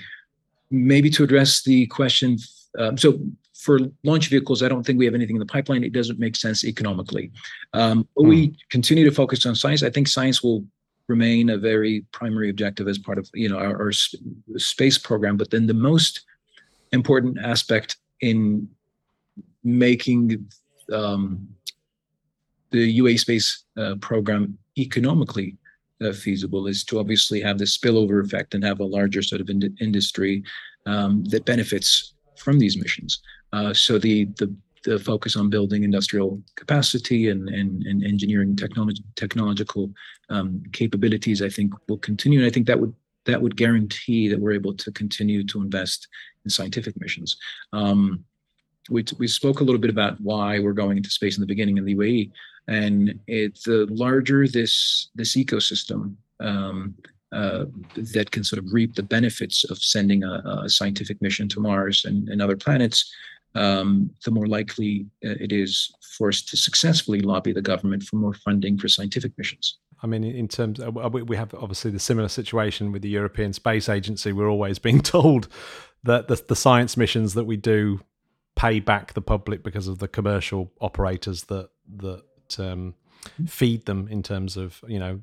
maybe 0.71 1.11
to 1.11 1.25
address 1.25 1.63
the 1.63 1.87
question, 1.87 2.39
um, 2.79 2.97
so 2.97 3.19
for 3.55 3.81
launch 4.05 4.29
vehicles, 4.29 4.63
I 4.63 4.69
don't 4.69 4.85
think 4.85 4.99
we 4.99 5.05
have 5.05 5.15
anything 5.15 5.37
in 5.37 5.41
the 5.41 5.47
pipeline. 5.47 5.85
It 5.85 5.93
doesn't 5.93 6.19
make 6.19 6.37
sense 6.37 6.65
economically. 6.65 7.33
Um, 7.73 8.07
but 8.15 8.23
hmm. 8.23 8.29
we 8.29 8.57
continue 8.71 9.05
to 9.05 9.11
focus 9.11 9.45
on 9.47 9.55
science. 9.55 9.83
I 9.83 9.91
think 9.91 10.09
science 10.09 10.43
will 10.43 10.65
remain 11.09 11.51
a 11.51 11.59
very 11.59 12.05
primary 12.13 12.51
objective 12.51 12.87
as 12.87 12.99
part 12.99 13.19
of 13.19 13.29
you 13.35 13.49
know 13.49 13.59
our, 13.59 13.83
our 13.83 13.93
space 13.93 14.99
program. 14.99 15.37
But 15.37 15.51
then 15.51 15.67
the 15.67 15.75
most 15.75 16.25
important 16.93 17.39
aspect 17.39 17.97
in 18.21 18.69
making 19.65 20.47
um, 20.93 21.49
the 22.71 22.99
UAE 23.01 23.19
space 23.19 23.65
uh, 23.77 23.97
program 24.01 24.57
economically 24.79 25.57
uh, 26.03 26.13
feasible 26.13 26.67
is 26.67 26.85
to 26.85 26.99
obviously 26.99 27.41
have 27.41 27.59
the 27.59 27.65
spillover 27.65 28.25
effect 28.25 28.55
and 28.55 28.65
have 28.65 28.81
a 28.81 28.85
larger 28.85 29.23
sort 29.23 29.41
of 29.41 29.51
in- 29.51 29.77
industry 29.81 30.43
um, 30.87 31.25
that 31.25 31.45
benefits 31.45 32.15
from 32.37 32.59
these 32.59 32.77
missions. 32.77 33.21
Uh, 33.53 33.73
so 33.73 33.99
the, 33.99 34.27
the 34.37 34.55
the 34.85 34.99
focus 34.99 35.37
on 35.37 35.51
building 35.51 35.83
industrial 35.83 36.41
capacity 36.55 37.29
and 37.29 37.49
and, 37.49 37.85
and 37.85 38.05
engineering 38.05 38.55
technology 38.57 39.03
technological 39.17 39.91
um, 40.31 40.63
capabilities, 40.73 41.43
I 41.43 41.49
think, 41.49 41.73
will 41.89 41.99
continue. 41.99 42.39
And 42.39 42.47
I 42.47 42.51
think 42.51 42.67
that 42.67 42.81
would 42.81 42.95
that 43.25 43.43
would 43.43 43.57
guarantee 43.57 44.29
that 44.29 44.41
we're 44.41 44.53
able 44.53 44.75
to 44.75 44.91
continue 44.93 45.45
to 45.45 45.61
invest 45.61 46.09
in 46.45 46.51
scientific 46.51 46.99
missions. 46.99 47.37
Um, 47.73 48.25
we, 48.89 49.05
we 49.19 49.29
spoke 49.29 49.61
a 49.61 49.65
little 49.65 49.81
bit 49.81 49.91
about 49.91 50.21
why 50.21 50.59
we're 50.59 50.73
going 50.73 50.97
into 50.97 51.11
space 51.11 51.37
in 51.37 51.41
the 51.41 51.47
beginning 51.47 51.79
of 51.79 51.85
the 51.85 51.95
UAE, 51.95 52.31
and 52.69 53.19
it, 53.27 53.59
the 53.65 53.87
larger 53.91 54.47
this 54.47 55.09
this 55.15 55.37
ecosystem, 55.37 56.15
um, 56.41 56.95
uh, 57.33 57.67
that 57.95 58.31
can 58.31 58.45
sort 58.45 58.59
of 58.59 58.73
reap 58.73 58.95
the 58.95 59.03
benefits 59.03 59.65
of 59.71 59.79
sending 59.79 60.25
a, 60.25 60.43
a 60.65 60.69
scientific 60.69 61.21
mission 61.21 61.49
to 61.49 61.61
Mars 61.61 62.05
and, 62.05 62.29
and 62.29 62.41
other 62.41 62.57
planets, 62.57 63.13
um, 63.55 64.11
the 64.25 64.31
more 64.31 64.47
likely 64.47 65.07
uh, 65.25 65.37
it 65.41 65.53
is 65.53 65.93
for 66.17 66.29
us 66.29 66.43
to 66.43 66.57
successfully 66.57 67.21
lobby 67.21 67.53
the 67.53 67.63
government 67.63 68.03
for 68.03 68.17
more 68.17 68.35
funding 68.35 68.79
for 68.79 68.89
scientific 68.89 69.33
missions. 69.37 69.79
I 70.03 70.07
mean, 70.07 70.25
in 70.25 70.49
terms, 70.49 70.81
of, 70.81 70.95
we 71.13 71.37
have 71.37 71.53
obviously 71.55 71.91
the 71.91 71.99
similar 71.99 72.29
situation 72.29 72.93
with 72.93 73.03
the 73.03 73.09
European 73.09 73.53
Space 73.53 73.89
Agency. 73.89 74.33
We're 74.33 74.49
always 74.49 74.79
being 74.79 75.01
told 75.17 75.49
that 76.05 76.29
the, 76.29 76.43
the 76.49 76.57
science 76.57 76.97
missions 76.97 77.35
that 77.35 77.45
we 77.45 77.57
do 77.57 78.01
pay 78.59 78.81
back 78.81 79.15
the 79.15 79.23
public 79.23 79.63
because 79.63 79.87
of 79.87 80.01
the 80.01 80.09
commercial 80.09 80.73
operators 80.81 81.45
that 81.45 81.71
that 81.97 82.25
um, 82.59 82.95
feed 83.47 83.87
them 83.87 84.09
in 84.11 84.23
terms 84.23 84.57
of 84.57 84.83
you 84.89 84.99
know 84.99 85.21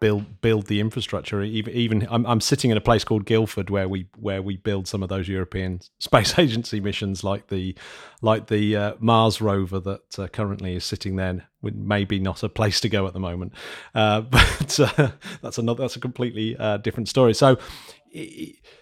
build 0.00 0.40
build 0.40 0.66
the 0.66 0.80
infrastructure. 0.80 1.42
Even, 1.42 1.74
even 1.74 2.08
I'm, 2.10 2.24
I'm 2.24 2.40
sitting 2.40 2.70
in 2.70 2.78
a 2.78 2.80
place 2.80 3.04
called 3.04 3.26
Guildford 3.26 3.68
where 3.68 3.86
we 3.86 4.06
where 4.16 4.40
we 4.40 4.56
build 4.56 4.88
some 4.88 5.02
of 5.02 5.10
those 5.10 5.28
European 5.28 5.82
Space 5.98 6.38
Agency 6.38 6.80
missions, 6.80 7.22
like 7.22 7.48
the 7.48 7.76
like 8.22 8.46
the 8.46 8.76
uh, 8.76 8.94
Mars 8.98 9.42
rover 9.42 9.78
that 9.80 10.18
uh, 10.18 10.26
currently 10.28 10.74
is 10.74 10.84
sitting 10.84 11.16
there. 11.16 11.46
Maybe 11.60 12.18
not 12.18 12.42
a 12.42 12.48
place 12.48 12.80
to 12.80 12.88
go 12.88 13.06
at 13.06 13.12
the 13.12 13.20
moment, 13.20 13.52
uh, 13.94 14.20
but 14.36 14.80
uh, 14.80 15.10
that's 15.42 15.58
another 15.58 15.82
that's 15.82 15.96
a 15.96 16.00
completely 16.00 16.56
uh, 16.56 16.78
different 16.78 17.10
story. 17.10 17.34
So, 17.34 17.58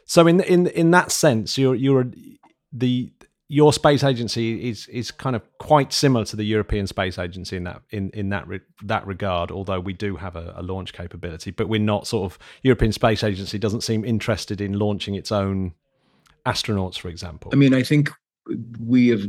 so 0.05 0.27
in 0.29 0.41
in 0.41 0.69
in 0.69 0.93
that 0.93 1.11
sense, 1.11 1.59
you're 1.59 1.75
you're 1.75 2.07
the 2.73 3.13
your 3.53 3.71
space 3.71 4.03
agency 4.03 4.71
is 4.71 4.89
is 4.89 5.11
kind 5.11 5.37
of 5.37 5.43
quite 5.59 5.93
similar 5.93 6.25
to 6.25 6.37
the 6.37 6.43
European 6.43 6.87
Space 6.87 7.19
Agency 7.19 7.55
in 7.59 7.65
that 7.65 7.83
in 7.91 8.09
in 8.15 8.31
that 8.31 8.49
re, 8.49 8.61
that 8.83 9.07
regard. 9.07 9.51
Although 9.51 9.79
we 9.79 9.93
do 9.93 10.17
have 10.17 10.37
a, 10.37 10.55
a, 10.57 10.63
launch 10.63 10.95
capability, 10.95 11.51
but 11.51 11.69
we're 11.69 11.79
not 11.79 12.07
sort 12.07 12.33
of 12.33 12.39
European 12.63 12.93
Space 12.93 13.23
Agency 13.23 13.59
doesn't 13.59 13.83
seem 13.83 14.07
interested 14.07 14.63
in 14.63 14.79
launching 14.79 15.17
its 15.17 15.31
own 15.31 15.75
astronauts, 16.47 16.99
for 16.99 17.09
example. 17.09 17.51
I 17.53 17.57
mean, 17.57 17.75
I 17.75 17.83
think 17.83 18.11
we 18.81 19.09
have 19.09 19.27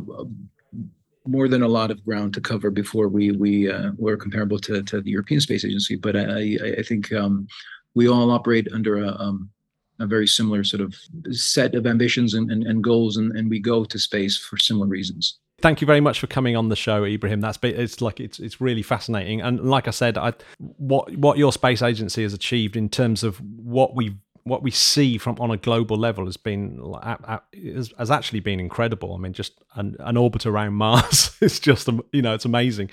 more 1.27 1.49
than 1.49 1.61
a 1.61 1.67
lot 1.67 1.91
of 1.91 2.01
ground 2.05 2.33
to 2.35 2.39
cover 2.39 2.71
before 2.71 3.09
we 3.09 3.33
we 3.33 3.69
uh, 3.69 3.91
were 3.97 4.15
comparable 4.15 4.59
to 4.59 4.83
to 4.83 5.01
the 5.01 5.11
European 5.11 5.41
Space 5.41 5.65
Agency. 5.65 5.97
But 5.97 6.15
I 6.15 6.57
I 6.79 6.81
think 6.83 7.11
um, 7.11 7.45
we 7.93 8.07
all 8.07 8.31
operate 8.31 8.69
under 8.71 9.03
a 9.03 9.09
um, 9.19 9.49
a 9.99 10.05
very 10.05 10.27
similar 10.27 10.63
sort 10.63 10.81
of 10.81 10.95
set 11.31 11.75
of 11.75 11.85
ambitions 11.85 12.33
and, 12.33 12.51
and, 12.51 12.63
and 12.63 12.83
goals, 12.83 13.17
and, 13.17 13.31
and 13.37 13.49
we 13.49 13.59
go 13.59 13.85
to 13.85 13.99
space 13.99 14.37
for 14.37 14.57
similar 14.57 14.87
reasons 14.87 15.37
thank 15.63 15.79
you 15.79 15.87
very 15.87 16.01
much 16.01 16.19
for 16.19 16.27
coming 16.27 16.57
on 16.57 16.67
the 16.67 16.75
show, 16.75 17.05
Ibrahim. 17.05 17.39
That's 17.39 17.57
it's 17.63 18.01
like 18.01 18.19
it's 18.19 18.37
it's 18.37 18.59
really 18.59 18.83
fascinating. 18.83 19.41
And 19.41 19.61
like 19.61 19.87
I 19.87 19.91
said, 19.91 20.17
I 20.17 20.33
what 20.59 21.17
what 21.17 21.37
your 21.37 21.53
space 21.53 21.81
agency 21.81 22.21
has 22.21 22.33
achieved 22.33 22.75
in 22.75 22.89
terms 22.89 23.23
of 23.23 23.39
what 23.41 23.95
we 23.95 24.17
what 24.43 24.61
we 24.61 24.71
see 24.71 25.17
from 25.17 25.37
on 25.39 25.49
a 25.51 25.57
global 25.57 25.97
level 25.97 26.25
has 26.25 26.37
been 26.37 26.79
has, 27.97 28.11
actually 28.11 28.41
been 28.41 28.59
incredible. 28.59 29.15
I 29.15 29.17
mean, 29.17 29.33
just 29.33 29.53
an, 29.75 29.95
an 29.99 30.17
orbit 30.17 30.45
around 30.45 30.73
Mars 30.73 31.35
is 31.41 31.59
just 31.59 31.89
you 32.11 32.21
know 32.21 32.33
it's 32.33 32.45
amazing. 32.45 32.91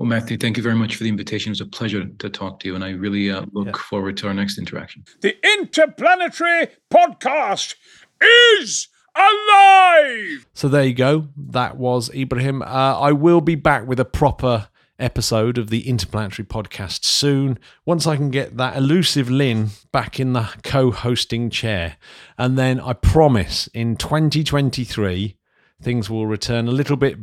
Well, 0.00 0.08
Matthew, 0.08 0.38
thank 0.38 0.56
you 0.56 0.62
very 0.62 0.76
much 0.76 0.96
for 0.96 1.02
the 1.04 1.10
invitation. 1.10 1.52
It's 1.52 1.60
a 1.60 1.66
pleasure 1.66 2.06
to 2.06 2.30
talk 2.30 2.60
to 2.60 2.68
you, 2.68 2.74
and 2.74 2.82
I 2.82 2.92
really 2.92 3.30
uh, 3.30 3.44
look 3.52 3.66
yeah. 3.66 3.82
forward 3.82 4.16
to 4.16 4.28
our 4.28 4.32
next 4.32 4.56
interaction. 4.56 5.04
The 5.20 5.36
Interplanetary 5.58 6.68
Podcast 6.90 7.74
is 8.18 8.88
alive! 9.14 10.46
So 10.54 10.68
there 10.68 10.84
you 10.84 10.94
go. 10.94 11.28
That 11.36 11.76
was 11.76 12.08
Ibrahim. 12.14 12.62
Uh, 12.62 12.98
I 12.98 13.12
will 13.12 13.42
be 13.42 13.56
back 13.56 13.86
with 13.86 14.00
a 14.00 14.06
proper 14.06 14.68
episode 14.98 15.58
of 15.58 15.68
the 15.68 15.86
Interplanetary 15.86 16.46
Podcast 16.46 17.04
soon, 17.04 17.58
once 17.84 18.06
I 18.06 18.16
can 18.16 18.30
get 18.30 18.56
that 18.56 18.78
elusive 18.78 19.28
Lynn 19.28 19.68
back 19.92 20.18
in 20.18 20.32
the 20.32 20.48
co 20.62 20.92
hosting 20.92 21.50
chair. 21.50 21.98
And 22.38 22.56
then 22.56 22.80
I 22.80 22.94
promise 22.94 23.66
in 23.74 23.96
2023, 23.96 25.36
things 25.82 26.08
will 26.08 26.26
return 26.26 26.68
a 26.68 26.72
little 26.72 26.96
bit 26.96 27.18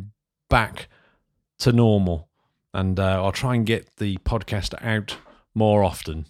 back 0.47 0.89
to 1.57 1.71
normal 1.71 2.26
and 2.73 2.99
uh, 2.99 3.23
I'll 3.23 3.31
try 3.31 3.55
and 3.55 3.65
get 3.65 3.95
the 3.97 4.17
podcast 4.17 4.73
out 4.83 5.17
more 5.53 5.83
often, 5.83 6.25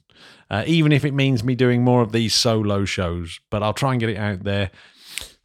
uh, 0.50 0.64
even 0.66 0.92
if 0.92 1.04
it 1.04 1.14
means 1.14 1.44
me 1.44 1.56
doing 1.56 1.84
more 1.84 2.02
of 2.02 2.12
these 2.12 2.34
solo 2.34 2.86
shows. 2.86 3.40
But 3.50 3.64
I'll 3.64 3.74
try 3.74 3.92
and 3.92 4.00
get 4.00 4.10
it 4.10 4.18
out 4.18 4.44
there. 4.44 4.72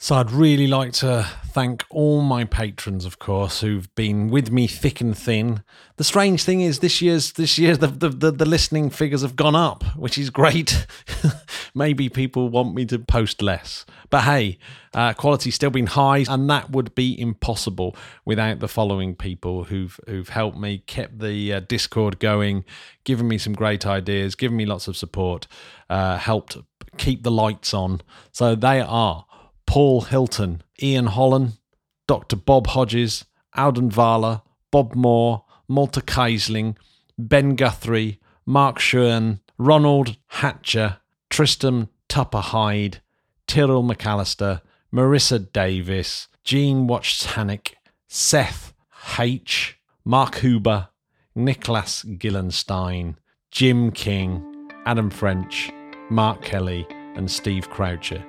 So 0.03 0.17
I'd 0.17 0.33
really 0.33 0.67
like 0.67 0.93
to 0.95 1.29
thank 1.47 1.85
all 1.89 2.23
my 2.23 2.43
patrons, 2.43 3.05
of 3.05 3.21
course, 3.21 3.61
who've 3.61 3.95
been 3.95 4.31
with 4.31 4.51
me 4.51 4.67
thick 4.67 5.01
and 5.01 5.17
thin. 5.17 5.63
The 5.95 6.03
strange 6.03 6.43
thing 6.43 6.61
is, 6.61 6.81
this 6.81 7.01
year's 7.01 7.35
this 7.35 7.57
year 7.57 7.77
the 7.77 7.87
the, 7.87 8.09
the, 8.09 8.31
the 8.33 8.45
listening 8.45 8.91
figures 8.91 9.23
have 9.23 9.37
gone 9.37 9.55
up, 9.55 9.85
which 9.97 10.19
is 10.19 10.29
great. 10.29 10.89
Maybe 11.77 12.09
people 12.09 12.49
want 12.49 12.75
me 12.75 12.85
to 12.87 12.99
post 12.99 13.42
less, 13.42 13.87
but 14.11 14.23
hey, 14.23 14.59
uh, 14.92 15.13
quality's 15.13 15.55
still 15.55 15.71
been 15.71 15.87
high, 15.87 16.25
and 16.29 16.51
that 16.51 16.71
would 16.71 16.96
be 16.96 17.17
impossible 17.21 17.94
without 18.25 18.59
the 18.59 18.67
following 18.67 19.15
people 19.15 19.63
who've 19.63 20.01
who've 20.09 20.31
helped 20.31 20.59
me, 20.59 20.79
kept 20.79 21.21
the 21.21 21.53
uh, 21.53 21.61
Discord 21.61 22.19
going, 22.19 22.65
given 23.05 23.29
me 23.29 23.38
some 23.38 23.53
great 23.53 23.87
ideas, 23.87 24.35
given 24.35 24.57
me 24.57 24.67
lots 24.67 24.88
of 24.88 24.96
support, 24.96 25.46
uh, 25.88 26.17
helped 26.17 26.57
keep 26.99 27.23
the 27.23 27.31
lights 27.31 27.73
on. 27.73 28.01
So 28.33 28.57
they 28.57 28.81
are. 28.81 29.27
Paul 29.67 30.02
Hilton, 30.02 30.63
Ian 30.83 31.06
Holland, 31.06 31.58
Dr. 32.06 32.37
Bob 32.37 32.69
Hodges, 32.69 33.25
Alden 33.54 33.90
Vala, 33.90 34.42
Bob 34.71 34.94
Moore, 34.94 35.44
Malta 35.69 36.00
Keisling, 36.00 36.77
Ben 37.19 37.54
Guthrie, 37.56 38.19
Mark 38.44 38.79
Schoen, 38.79 39.40
Ronald 39.58 40.17
Hatcher, 40.27 40.98
Tristan 41.31 41.88
Tupper 42.08 42.40
Hyde, 42.40 43.00
Tyrrell 43.46 43.83
McAllister, 43.83 44.60
Marissa 44.92 45.38
Davis, 45.52 46.29
Jean 46.44 46.88
Watchtanik, 46.88 47.75
Seth 48.08 48.75
H, 49.19 49.79
Mark 50.04 50.37
Huber, 50.37 50.88
Nicholas 51.35 52.04
Gillenstein, 52.04 53.17
Jim 53.50 53.90
King, 53.92 54.71
Adam 54.85 55.10
French, 55.10 55.71
Mark 56.10 56.42
Kelly, 56.42 56.87
and 57.15 57.31
Steve 57.31 57.71
Croucher. 57.71 58.25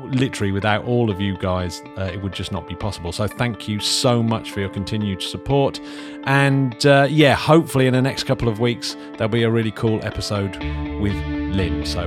Literally 0.00 0.52
without 0.52 0.84
all 0.84 1.10
of 1.10 1.20
you 1.20 1.36
guys, 1.38 1.82
uh, 1.98 2.02
it 2.12 2.22
would 2.22 2.32
just 2.32 2.52
not 2.52 2.68
be 2.68 2.74
possible. 2.74 3.12
So 3.12 3.26
thank 3.26 3.68
you 3.68 3.80
so 3.80 4.22
much 4.22 4.50
for 4.50 4.60
your 4.60 4.68
continued 4.68 5.22
support. 5.22 5.80
And 6.24 6.84
uh, 6.86 7.06
yeah, 7.10 7.34
hopefully 7.34 7.86
in 7.86 7.92
the 7.92 8.02
next 8.02 8.24
couple 8.24 8.48
of 8.48 8.60
weeks, 8.60 8.96
there'll 9.16 9.28
be 9.28 9.42
a 9.42 9.50
really 9.50 9.72
cool 9.72 10.04
episode 10.04 10.56
with 11.00 11.14
Lynn. 11.54 11.84
So 11.86 12.00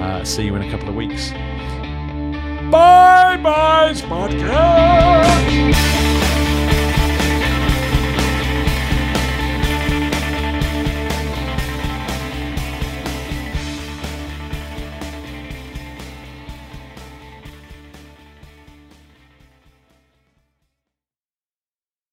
uh, 0.00 0.24
see 0.24 0.44
you 0.44 0.54
in 0.56 0.62
a 0.62 0.70
couple 0.70 0.88
of 0.88 0.94
weeks. 0.94 1.30
Bye 2.70 3.36
bye, 3.42 3.92
Podcast. 3.94 5.36